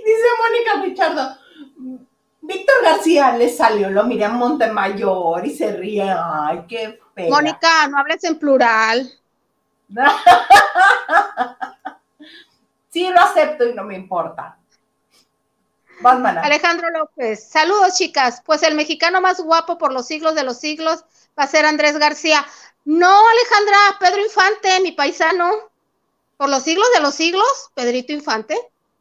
[0.05, 1.37] Dice Mónica Pichardo.
[2.41, 6.13] Víctor García le salió, lo miré a Montemayor y se ríe.
[6.13, 7.31] Ay, qué fea.
[7.31, 9.13] Mónica, no hables en plural.
[12.91, 14.59] sí, lo acepto y no me importa.
[16.03, 18.43] Alejandro López, saludos chicas.
[18.45, 21.05] Pues el mexicano más guapo por los siglos de los siglos
[21.39, 22.45] va a ser Andrés García.
[22.85, 25.51] No, Alejandra, Pedro Infante, mi paisano.
[26.37, 28.59] Por los siglos de los siglos, Pedrito Infante.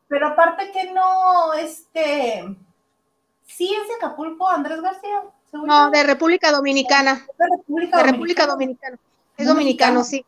[0.08, 2.46] Pero aparte que no, este,
[3.46, 5.24] sí es de Acapulco, Andrés García.
[5.52, 7.26] No, de República Dominicana.
[7.38, 8.98] De República, Dominicana.
[9.38, 10.26] Es dominicano, sí.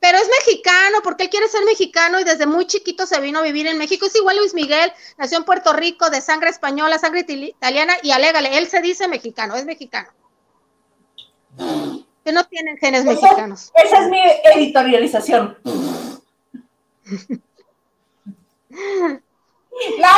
[0.00, 3.42] Pero es mexicano, porque él quiere ser mexicano y desde muy chiquito se vino a
[3.42, 4.06] vivir en México.
[4.06, 8.58] Es igual Luis Miguel, nació en Puerto Rico, de sangre española, sangre italiana, y alégale,
[8.58, 10.08] él se dice mexicano, es mexicano.
[12.24, 13.72] Que no tienen genes mexicanos.
[13.74, 14.20] Esa es mi
[14.54, 15.56] editorialización.
[19.98, 20.10] La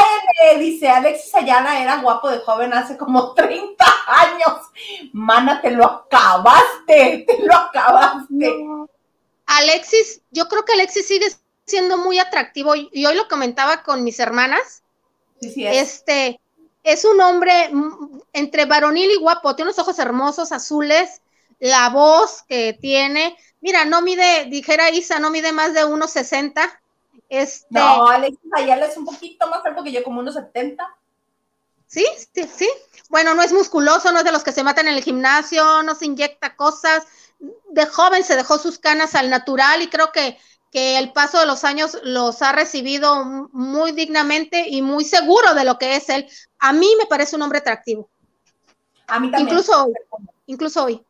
[0.52, 4.70] N dice, Alexis Ayala era guapo de joven hace como 30 años.
[5.12, 8.66] Mana, te lo acabaste, te lo acabaste.
[9.46, 11.26] Alexis, yo creo que Alexis sigue
[11.66, 14.82] siendo muy atractivo y hoy lo comentaba con mis hermanas.
[15.40, 15.76] Sí, sí es.
[15.76, 16.40] Este,
[16.82, 17.70] es un hombre
[18.32, 21.20] entre varonil y guapo, tiene unos ojos hermosos, azules,
[21.60, 23.36] la voz que tiene.
[23.60, 26.80] Mira, no mide, dijera Isa, no mide más de 1,60.
[27.28, 30.76] Este, no, Alexis Ayala es un poquito más alto que yo, como 1,70.
[31.86, 32.04] Sí,
[32.34, 32.68] sí, sí.
[33.08, 35.94] Bueno, no es musculoso, no es de los que se matan en el gimnasio, no
[35.94, 37.04] se inyecta cosas.
[37.70, 40.38] De joven se dejó sus canas al natural y creo que,
[40.70, 45.64] que el paso de los años los ha recibido muy dignamente y muy seguro de
[45.64, 46.28] lo que es él.
[46.58, 48.08] A mí me parece un hombre atractivo.
[49.08, 49.48] A mí también.
[49.48, 49.92] Incluso hoy.
[50.46, 51.04] Incluso hoy.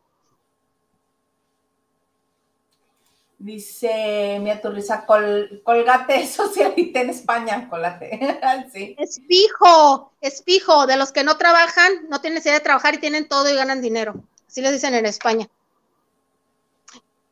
[3.42, 8.20] Dice mi aturriza, col, colgate socialite en España, colate.
[8.72, 8.94] sí.
[8.98, 10.86] Es fijo, es fijo.
[10.86, 13.80] De los que no trabajan, no tienen necesidad de trabajar y tienen todo y ganan
[13.80, 14.22] dinero.
[14.46, 15.48] Así les dicen en España.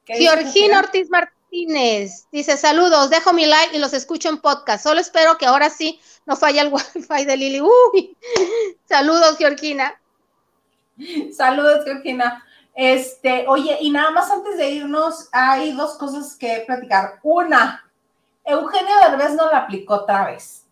[0.07, 4.85] Georgina Ortiz Martínez dice: Saludos, dejo mi like y los escucho en podcast.
[4.85, 7.61] Solo espero que ahora sí no falle el wifi de Lili.
[7.61, 8.17] Uy.
[8.89, 10.01] Saludos, Georgina.
[11.37, 12.43] Saludos, Georgina.
[12.81, 17.19] Este, oye, y nada más antes de irnos, hay dos cosas que platicar.
[17.25, 17.85] Una,
[18.45, 20.65] Eugenio Derbez no la aplicó otra vez.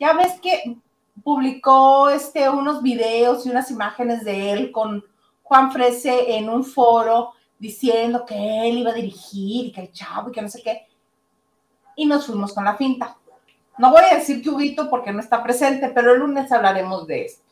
[0.00, 0.78] Ya ves que
[1.22, 5.04] publicó este, unos videos y unas imágenes de él con
[5.42, 10.30] Juan Frese en un foro diciendo que él iba a dirigir y que el chavo
[10.30, 10.86] y que no sé qué.
[11.96, 13.18] Y nos fuimos con la finta.
[13.76, 17.26] No voy a decir que Huguito porque no está presente, pero el lunes hablaremos de
[17.26, 17.44] esto.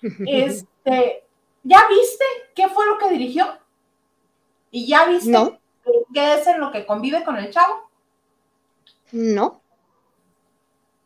[0.26, 1.25] Este,
[1.66, 3.44] ¿Ya viste qué fue lo que dirigió?
[4.70, 5.58] ¿Y ya viste
[6.14, 7.74] qué es en lo que convive con el chavo?
[7.82, 9.50] ¿Qué es en lo que convive con el chavo?
[9.50, 9.60] No.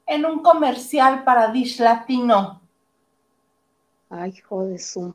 [0.04, 2.60] En un comercial para Dish Latino.
[4.10, 5.14] Ay, joder, su.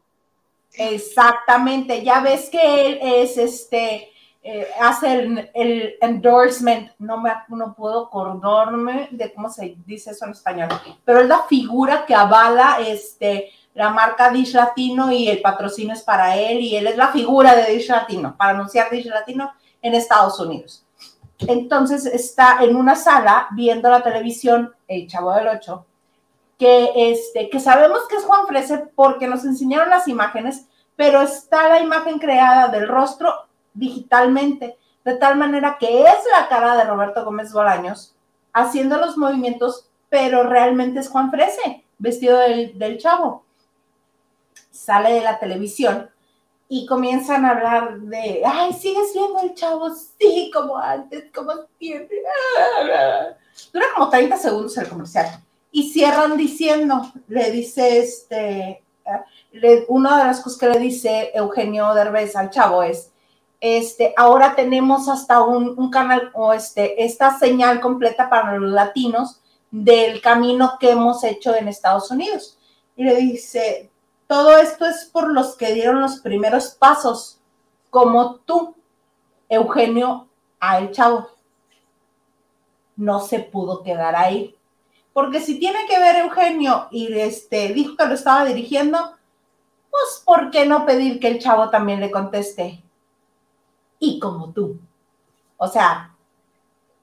[0.74, 4.10] Exactamente, ya ves que él es este,
[4.42, 5.14] eh, hace
[5.54, 10.70] el, endorsement, no me no puedo acordarme de cómo se dice eso en español,
[11.06, 16.02] pero es la figura que avala este, la marca Dish Latino y el patrocinio es
[16.02, 19.52] para él y él es la figura de Dish Latino, para anunciar Dish Latino
[19.82, 20.86] en Estados Unidos.
[21.40, 25.86] Entonces está en una sala viendo la televisión, el Chavo del Ocho,
[26.58, 31.68] que, este, que sabemos que es Juan Frese porque nos enseñaron las imágenes, pero está
[31.68, 33.34] la imagen creada del rostro
[33.74, 38.16] digitalmente, de tal manera que es la cara de Roberto Gómez Bolaños
[38.54, 43.44] haciendo los movimientos, pero realmente es Juan Frese, vestido del, del chavo.
[44.76, 46.10] Sale de la televisión
[46.68, 52.18] y comienzan a hablar de, ay, sigues viendo el chavo, sí, como antes, como siempre.
[53.72, 55.42] Dura como 30 segundos el comercial
[55.76, 58.82] y cierran diciendo, le dice este,
[59.90, 63.12] una de las cosas que le dice Eugenio Derbez al chavo es,
[63.60, 70.22] este, ahora tenemos hasta un, canal o este, esta señal completa para los latinos del
[70.22, 72.58] camino que hemos hecho en Estados Unidos.
[72.96, 73.90] Y le dice,
[74.28, 77.40] todo esto es por los que dieron los primeros pasos,
[77.90, 78.76] como tú,
[79.50, 80.28] Eugenio,
[80.60, 81.30] a el chavo.
[82.96, 84.56] No se pudo quedar ahí
[85.16, 89.16] porque si tiene que ver Eugenio y este, dijo que lo estaba dirigiendo,
[89.90, 92.84] pues ¿por qué no pedir que el chavo también le conteste?
[93.98, 94.78] Y como tú.
[95.56, 96.14] O sea,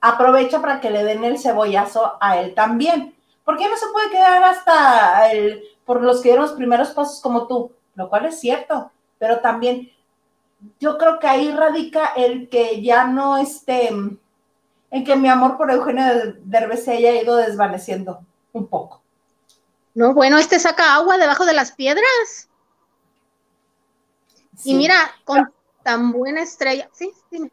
[0.02, 3.16] aprovecha para que le den el cebollazo a él también.
[3.46, 7.20] ¿Por qué no se puede quedar hasta el, por los que dieron los primeros pasos
[7.20, 7.72] como tú?
[7.94, 9.90] Lo cual es cierto, pero también
[10.80, 15.70] yo creo que ahí radica el que ya no esté en que mi amor por
[15.70, 16.04] Eugenio
[16.44, 18.20] Derbez se haya ido desvaneciendo
[18.52, 19.02] un poco.
[19.94, 22.48] No, bueno, este saca agua debajo de las piedras.
[24.64, 25.52] Y mira, con
[25.82, 27.50] tan buena estrella, sí, dime.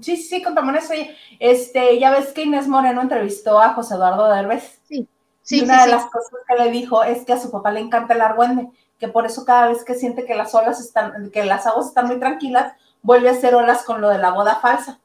[0.00, 1.10] Sí, sí, con tan buena estrella.
[1.38, 4.80] Este, ya ves que Inés Moreno entrevistó a José Eduardo Derbez.
[4.88, 5.08] Sí,
[5.42, 5.60] sí.
[5.60, 8.14] Y una de las cosas que le dijo es que a su papá le encanta
[8.14, 8.68] el argüende,
[8.98, 12.06] que por eso cada vez que siente que las olas están, que las aguas están
[12.06, 14.98] muy tranquilas, vuelve a hacer olas con lo de la boda falsa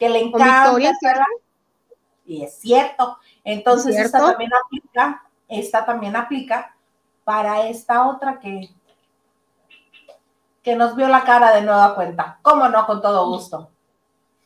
[0.00, 0.72] que le encanta.
[2.24, 3.18] Y es cierto.
[3.44, 6.74] Entonces, esta también aplica, esta también aplica
[7.24, 8.70] para esta otra que,
[10.62, 12.38] que nos vio la cara de nueva cuenta.
[12.42, 12.86] ¿Cómo no?
[12.86, 13.70] Con todo gusto.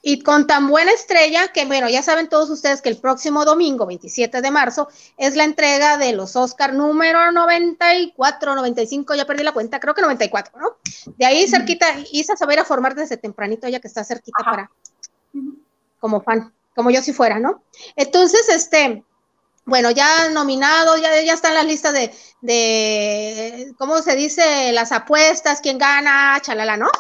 [0.07, 3.87] Y con tan buena estrella que, bueno, ya saben todos ustedes que el próximo domingo,
[3.87, 9.53] 27 de marzo, es la entrega de los Oscar número 94, 95, ya perdí la
[9.53, 10.77] cuenta, creo que 94, ¿no?
[11.17, 14.05] De ahí cerquita, Isa se va a ir a formar desde tempranito, ya que está
[14.05, 14.71] cerquita para
[15.99, 17.63] como fan, como yo si fuera, ¿no?
[17.97, 19.03] Entonces, este,
[19.65, 24.71] bueno, ya nominado, ya, ya están las listas de, de, ¿cómo se dice?
[24.73, 26.91] Las apuestas, quién gana, chalala, ¿no?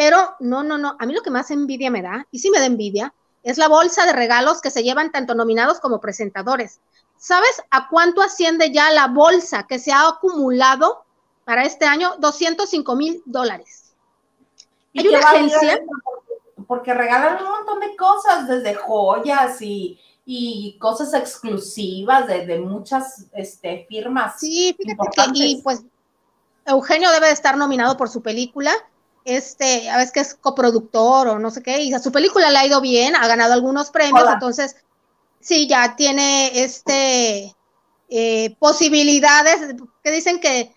[0.00, 2.58] Pero no, no, no, a mí lo que más envidia me da, y sí me
[2.58, 3.12] da envidia,
[3.42, 6.80] es la bolsa de regalos que se llevan tanto nominados como presentadores.
[7.18, 11.04] ¿Sabes a cuánto asciende ya la bolsa que se ha acumulado
[11.44, 12.14] para este año?
[12.18, 13.92] 205 mil dólares.
[14.96, 15.82] Hay una agencia
[16.66, 24.40] porque regalan un montón de cosas, desde joyas y, cosas exclusivas de, muchas este, firmas.
[24.40, 25.82] Sí, fíjate que y pues
[26.64, 28.72] Eugenio debe de estar nominado por su película.
[29.24, 32.58] Este, a veces que es coproductor o no sé qué, y a su película le
[32.58, 34.76] ha ido bien, ha ganado algunos premios, entonces
[35.40, 37.54] sí, ya tiene este
[38.08, 40.74] eh, posibilidades que dicen que,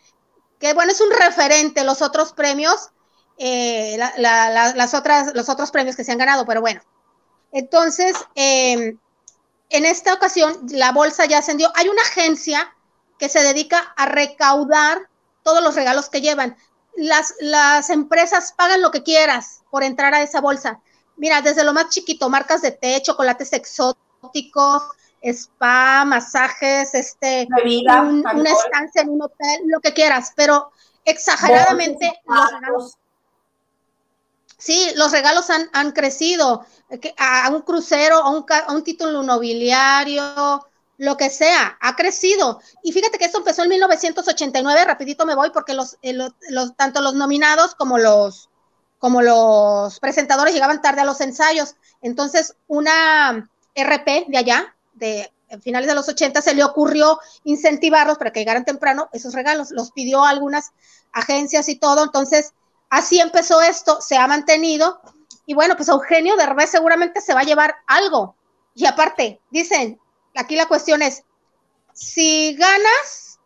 [0.59, 2.91] que, bueno, es un referente, los otros premios
[3.37, 6.81] eh, las otras, los otros premios que se han ganado, pero bueno.
[7.51, 8.97] Entonces, em,
[9.69, 11.71] en esta ocasión, la bolsa ya ascendió.
[11.75, 12.73] Hay una agencia
[13.17, 15.09] que se dedica a recaudar
[15.43, 16.55] todos los regalos que llevan.
[16.95, 20.79] Las, las empresas pagan lo que quieras por entrar a esa bolsa.
[21.17, 24.83] Mira, desde lo más chiquito, marcas de té, chocolates exóticos,
[25.21, 30.71] spa, masajes, este, un, una estancia en un hotel, lo que quieras, pero
[31.05, 32.97] exageradamente los regalos,
[34.63, 36.65] Sí, los regalos han, crecido.
[37.17, 40.65] A un crucero, a un, a un título nobiliario,
[40.97, 42.61] lo que sea, ha crecido.
[42.83, 47.15] Y fíjate que esto empezó en 1989, rapidito me voy porque eh, los, tanto los
[47.15, 48.49] nominados como los,
[48.99, 51.75] como los presentadores llegaban tarde a los ensayos.
[52.01, 58.31] Entonces, una RP de allá, de finales de los 80, se le ocurrió incentivarlos para
[58.31, 59.71] que llegaran temprano esos regalos.
[59.71, 60.71] Los pidió a algunas
[61.11, 62.03] agencias y todo.
[62.03, 62.53] Entonces,
[62.93, 65.01] Así empezó esto, se ha mantenido.
[65.47, 68.35] Y bueno, pues Eugenio de Derbez seguramente se va a llevar algo.
[68.75, 69.99] Y aparte, dicen,
[70.35, 71.23] aquí la cuestión es,
[71.93, 73.39] si ganas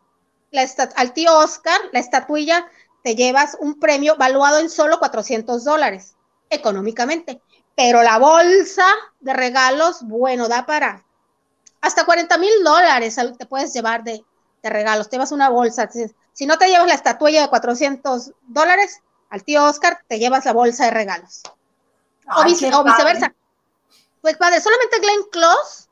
[0.51, 0.65] la
[0.95, 2.69] al tío Oscar, la estatuilla,
[3.03, 6.15] te llevas un premio valuado en solo 400 dólares
[6.49, 7.41] económicamente.
[7.76, 8.85] Pero la bolsa
[9.19, 11.05] de regalos, bueno, da para
[11.81, 14.23] hasta 40 mil dólares te puedes llevar de,
[14.64, 15.09] regalos.
[15.09, 15.88] Te vas una bolsa.
[16.34, 20.53] Si, no te llevas la estatuilla de 400 dólares, al tío Oscar te llevas la
[20.53, 21.43] bolsa de regalos.
[22.35, 23.34] o, viceversa.
[24.22, 25.86] Pues padre, solamente Glenn Close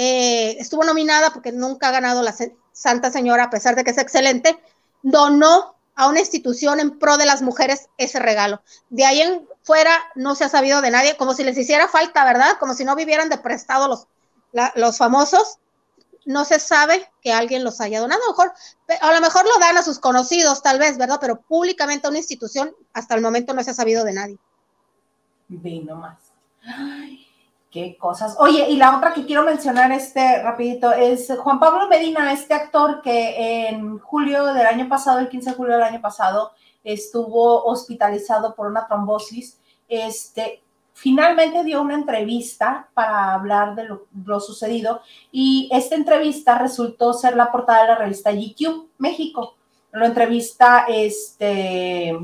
[0.00, 2.32] eh, estuvo nominada porque nunca ha ganado la
[2.70, 4.56] Santa Señora, a pesar de que es excelente,
[5.02, 8.62] donó a una institución en pro de las mujeres ese regalo.
[8.90, 12.24] De ahí en fuera no se ha sabido de nadie, como si les hiciera falta,
[12.24, 12.58] ¿verdad?
[12.60, 14.06] Como si no vivieran de prestado los,
[14.76, 15.58] los famosos.
[16.24, 18.22] No se sabe que alguien los haya donado.
[18.22, 18.52] A lo, mejor,
[19.00, 21.18] a lo mejor lo dan a sus conocidos, tal vez, ¿verdad?
[21.20, 24.38] Pero públicamente a una institución, hasta el momento no se ha sabido de nadie.
[25.48, 26.18] Ve nomás.
[26.62, 27.27] Ay,
[27.86, 28.36] qué cosas.
[28.38, 33.02] Oye, y la otra que quiero mencionar, este rapidito, es Juan Pablo Medina, este actor
[33.02, 36.52] que en julio del año pasado, el 15 de julio del año pasado,
[36.84, 45.00] estuvo hospitalizado por una trombosis, este, finalmente dio una entrevista para hablar de lo, sucedido
[45.30, 49.54] y esta entrevista resultó ser la portada de la revista GQ México.
[49.92, 52.16] Lo entrevista este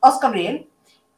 [0.00, 0.68] Oscar Riel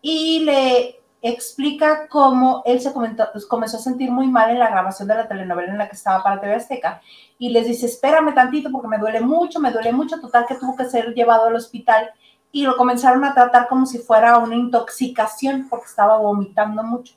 [0.02, 5.14] y le explica cómo él se comenzó a sentir muy mal en la grabación de
[5.14, 7.00] la telenovela en la que estaba para TV Azteca
[7.38, 10.76] y les dice, espérame tantito porque me duele mucho, me duele mucho, total que tuvo
[10.76, 12.10] que ser llevado al hospital
[12.52, 17.14] y lo comenzaron a tratar como si fuera una intoxicación porque estaba vomitando mucho.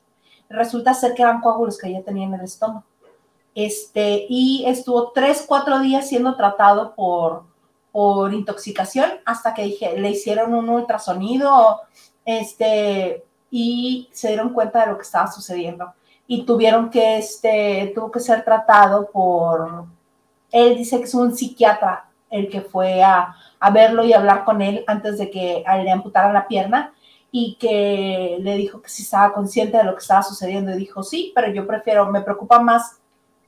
[0.50, 2.84] Resulta ser que eran coágulos que ella tenía en el estómago.
[3.56, 7.44] Este, y estuvo tres, cuatro días siendo tratado por,
[7.92, 11.82] por intoxicación hasta que dije, le hicieron un ultrasonido
[12.26, 15.94] este, y se dieron cuenta de lo que estaba sucediendo.
[16.26, 19.86] Y tuvieron que, este, tuvo que ser tratado por,
[20.52, 24.62] él dice que es un psiquiatra el que fue a, a verlo y hablar con
[24.62, 26.94] él antes de que le amputaran la pierna
[27.30, 31.04] y que le dijo que si estaba consciente de lo que estaba sucediendo y dijo
[31.04, 33.00] sí, pero yo prefiero, me preocupa más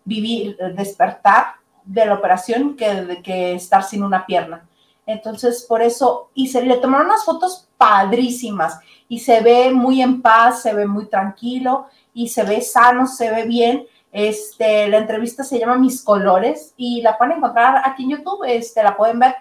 [0.03, 1.55] vivir, despertar
[1.85, 4.67] de la operación que, que estar sin una pierna.
[5.05, 10.21] Entonces, por eso, y se le tomaron unas fotos padrísimas y se ve muy en
[10.21, 13.85] paz, se ve muy tranquilo y se ve sano, se ve bien.
[14.11, 18.83] Este, la entrevista se llama Mis Colores y la pueden encontrar aquí en YouTube, este,
[18.83, 19.35] la pueden ver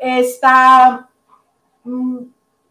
[0.00, 1.08] está
[1.84, 2.18] mm,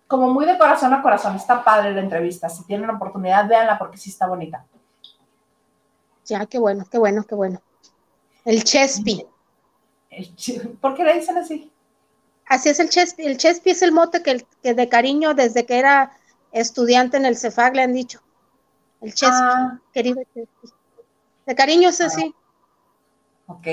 [0.07, 1.35] como muy de corazón a corazón.
[1.35, 2.49] Está padre la entrevista.
[2.49, 4.65] Si tienen la oportunidad, véanla porque sí está bonita.
[6.26, 7.61] Ya, qué bueno, qué bueno, qué bueno.
[8.44, 9.26] El Chespi.
[10.81, 11.72] ¿Por qué le dicen así?
[12.49, 13.25] Así es el Chespi.
[13.25, 16.11] El Chespi es el mote que, de cariño desde que era
[16.51, 18.21] estudiante en el CEFAG le han dicho.
[19.01, 19.79] El Chespi, ah.
[19.93, 20.69] querido Chespi.
[21.45, 22.33] De cariño es así.
[23.47, 23.67] Ok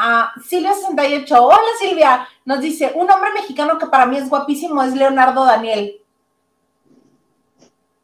[0.00, 1.36] a Silvia68.
[1.38, 6.00] Hola Silvia, nos dice, un hombre mexicano que para mí es guapísimo es Leonardo Daniel.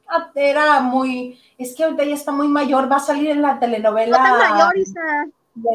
[0.07, 3.59] Ah, era muy, es que ahorita ya está muy mayor, va a salir en la
[3.59, 4.19] telenovela.
[4.19, 5.27] No tan mayor, Isa.
[5.55, 5.71] No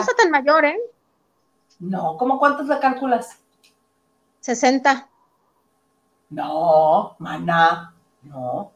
[0.00, 0.78] está tan mayor, ¿eh?
[1.78, 3.38] No, ¿cómo cuántos le calculas?
[4.46, 5.08] 60.
[6.30, 7.92] No, mana,
[8.22, 8.70] no.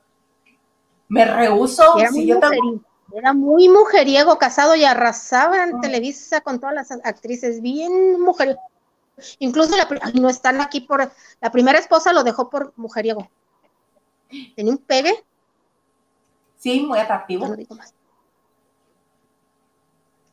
[1.06, 1.94] Me rehuso.
[2.12, 2.84] Si yo también
[3.14, 8.60] era muy mujeriego, casado y arrasaba en Televisa con todas las actrices, bien mujeriego.
[9.38, 13.30] Incluso la, no están aquí por la primera esposa lo dejó por mujeriego.
[14.56, 15.24] Tenía un pegue.
[16.56, 17.46] Sí, muy atractivo.
[17.46, 17.94] No digo más.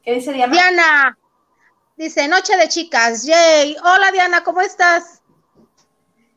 [0.03, 0.53] ¿Qué dice Diana?
[0.53, 1.18] Diana.
[1.95, 3.76] Dice, noche de chicas, yay.
[3.84, 5.16] Hola Diana, ¿cómo estás?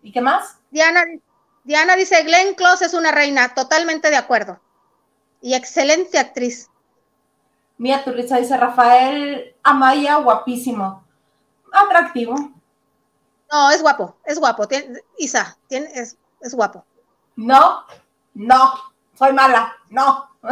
[0.02, 0.58] ¿Y qué más?
[0.70, 1.04] Diana,
[1.64, 4.60] Diana dice, Glenn Close es una reina, totalmente de acuerdo
[5.40, 6.68] y excelente actriz.
[7.78, 11.04] Mira tu risa, dice Rafael Amaya, guapísimo.
[11.72, 12.34] Atractivo.
[13.50, 14.68] No, es guapo, es guapo.
[15.18, 16.84] Isa, es, es guapo.
[17.36, 17.84] No,
[18.34, 18.74] no,
[19.14, 20.30] soy mala, no.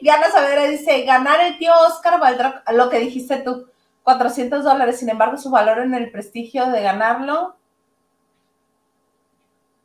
[0.00, 3.68] Diana Saavedra dice, ganar el tío Oscar valdrá lo que dijiste tú,
[4.02, 7.56] 400 dólares, sin embargo su valor en el prestigio de ganarlo,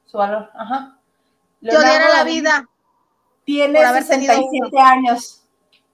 [0.06, 0.98] su valor, ajá,
[1.62, 2.68] yo diera la vida.
[3.44, 5.44] Tiene 67 años.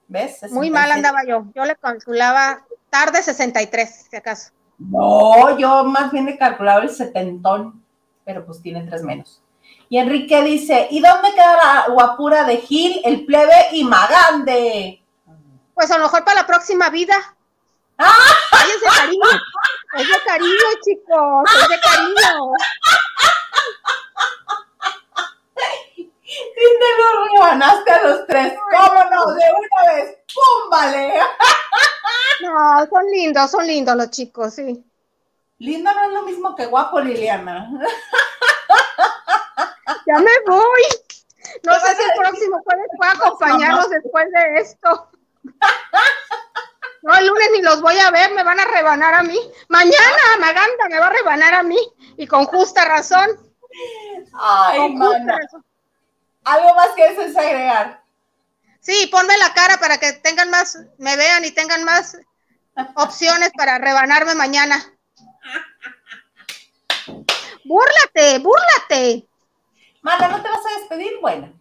[0.08, 0.50] ¿Ves?
[0.50, 1.46] Muy mal andaba yo.
[1.54, 4.52] Yo le calculaba tarde 63, si acaso.
[4.78, 7.82] No, yo más bien le calculaba el setentón,
[8.24, 9.40] pero pues tiene tres menos.
[9.88, 15.02] Y Enrique dice, ¿y dónde queda la guapura de Gil, el plebe y Magande?
[15.74, 17.14] Pues a lo mejor para la próxima vida.
[17.96, 19.28] Ay, es de cariño.
[19.96, 21.44] Es de cariño, chicos.
[21.62, 22.52] Es de cariño.
[25.96, 28.54] Y te lo rebanaste a los tres.
[28.76, 29.34] ¿Cómo no?
[29.34, 30.18] De una vez.
[30.34, 30.70] ¡Pum!
[30.70, 31.20] Vale.
[32.42, 34.84] No, son lindos, son lindos los chicos, sí.
[35.58, 37.70] Lindo no es lo mismo que guapo, Liliana.
[40.06, 40.82] Ya me voy.
[41.62, 45.08] No sé si el próximo jueves puedo acompañarlos después de esto.
[47.04, 49.38] No, el lunes ni los voy a ver, me van a rebanar a mí.
[49.68, 51.76] Mañana Maganda me va a rebanar a mí
[52.16, 53.28] y con justa razón.
[54.40, 55.38] Ay, Con justa mana.
[55.38, 55.64] razón.
[56.44, 58.02] Algo más que desees agregar.
[58.80, 62.16] Sí, ponme la cara para que tengan más, me vean y tengan más
[62.96, 64.82] opciones para rebanarme mañana.
[67.64, 69.28] Búrlate, búrlate.
[70.00, 71.12] Mana, ¿no te vas a despedir?
[71.20, 71.52] Bueno.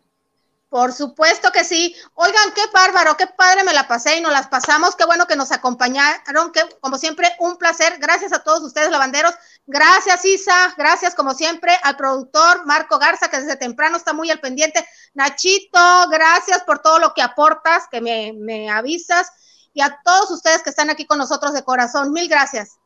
[0.74, 1.96] Por supuesto que sí.
[2.16, 4.96] Oigan, qué bárbaro, qué padre me la pasé y nos las pasamos.
[4.96, 6.52] Qué bueno que nos acompañaron.
[6.52, 7.98] Que, como siempre, un placer.
[8.00, 9.36] Gracias a todos ustedes, lavanderos.
[9.68, 10.74] Gracias, Isa.
[10.76, 14.84] Gracias, como siempre, al productor Marco Garza, que desde temprano está muy al pendiente.
[15.14, 19.32] Nachito, gracias por todo lo que aportas, que me, me avisas.
[19.74, 22.80] Y a todos ustedes que están aquí con nosotros de corazón, mil gracias.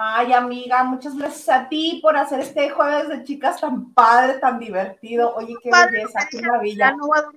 [0.00, 4.60] Ay, amiga, muchas gracias a ti por hacer este jueves de chicas tan padre, tan
[4.60, 5.34] divertido.
[5.34, 6.92] Oye, qué Padre, belleza, qué maravilla.
[6.92, 7.32] no a.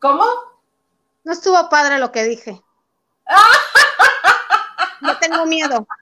[0.00, 0.24] ¿Cómo?
[1.22, 2.60] No estuvo padre lo que dije.
[5.00, 5.86] No tengo miedo.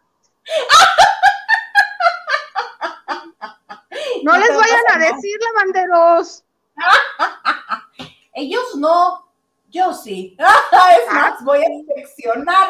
[4.24, 6.44] No No les vayan a decir, lavanderos.
[8.34, 9.28] Ellos no,
[9.68, 10.34] yo sí.
[10.40, 12.68] Es más, voy a inspeccionar.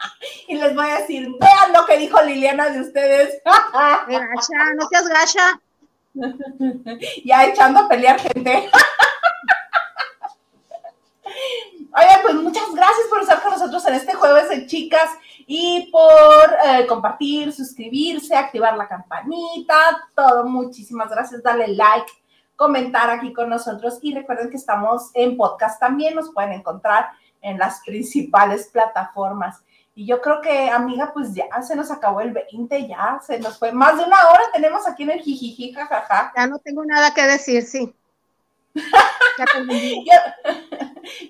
[0.48, 3.40] Y les voy a decir, vean lo que dijo Liliana de ustedes.
[3.44, 5.60] Gacha, no seas gacha.
[7.24, 8.68] ya echando a pelear gente.
[11.92, 15.10] Oye, pues muchas gracias por estar con nosotros en este jueves de chicas
[15.46, 20.44] y por eh, compartir, suscribirse, activar la campanita, todo.
[20.44, 21.42] Muchísimas gracias.
[21.42, 22.12] Dale like,
[22.54, 26.14] comentar aquí con nosotros y recuerden que estamos en podcast también.
[26.14, 27.08] Nos pueden encontrar
[27.40, 29.62] en las principales plataformas.
[29.94, 33.58] Y yo creo que, amiga, pues ya se nos acabó el 20, ya se nos
[33.58, 34.42] fue más de una hora.
[34.52, 36.32] Tenemos aquí en el jijiji, jajaja.
[36.36, 37.94] Ya no tengo nada que decir, sí.
[39.38, 40.52] Ya Yo,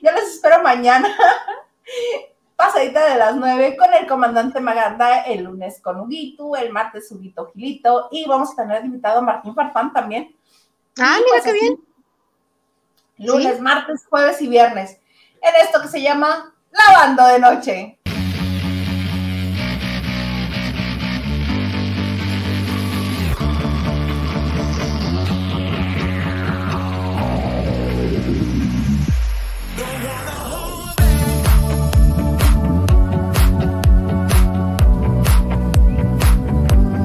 [0.02, 1.08] yo les espero mañana,
[2.56, 7.50] pasadita de las 9, con el comandante Maganda, el lunes con Huguito, el martes Huguito
[7.52, 10.34] Gilito, y vamos a tener invitado a Martín Farfán también.
[10.98, 11.76] Ah, Y, mira pues, qué bien.
[13.18, 14.98] Lunes, martes, jueves y viernes,
[15.40, 17.98] en esto que se llama Lavando de Noche.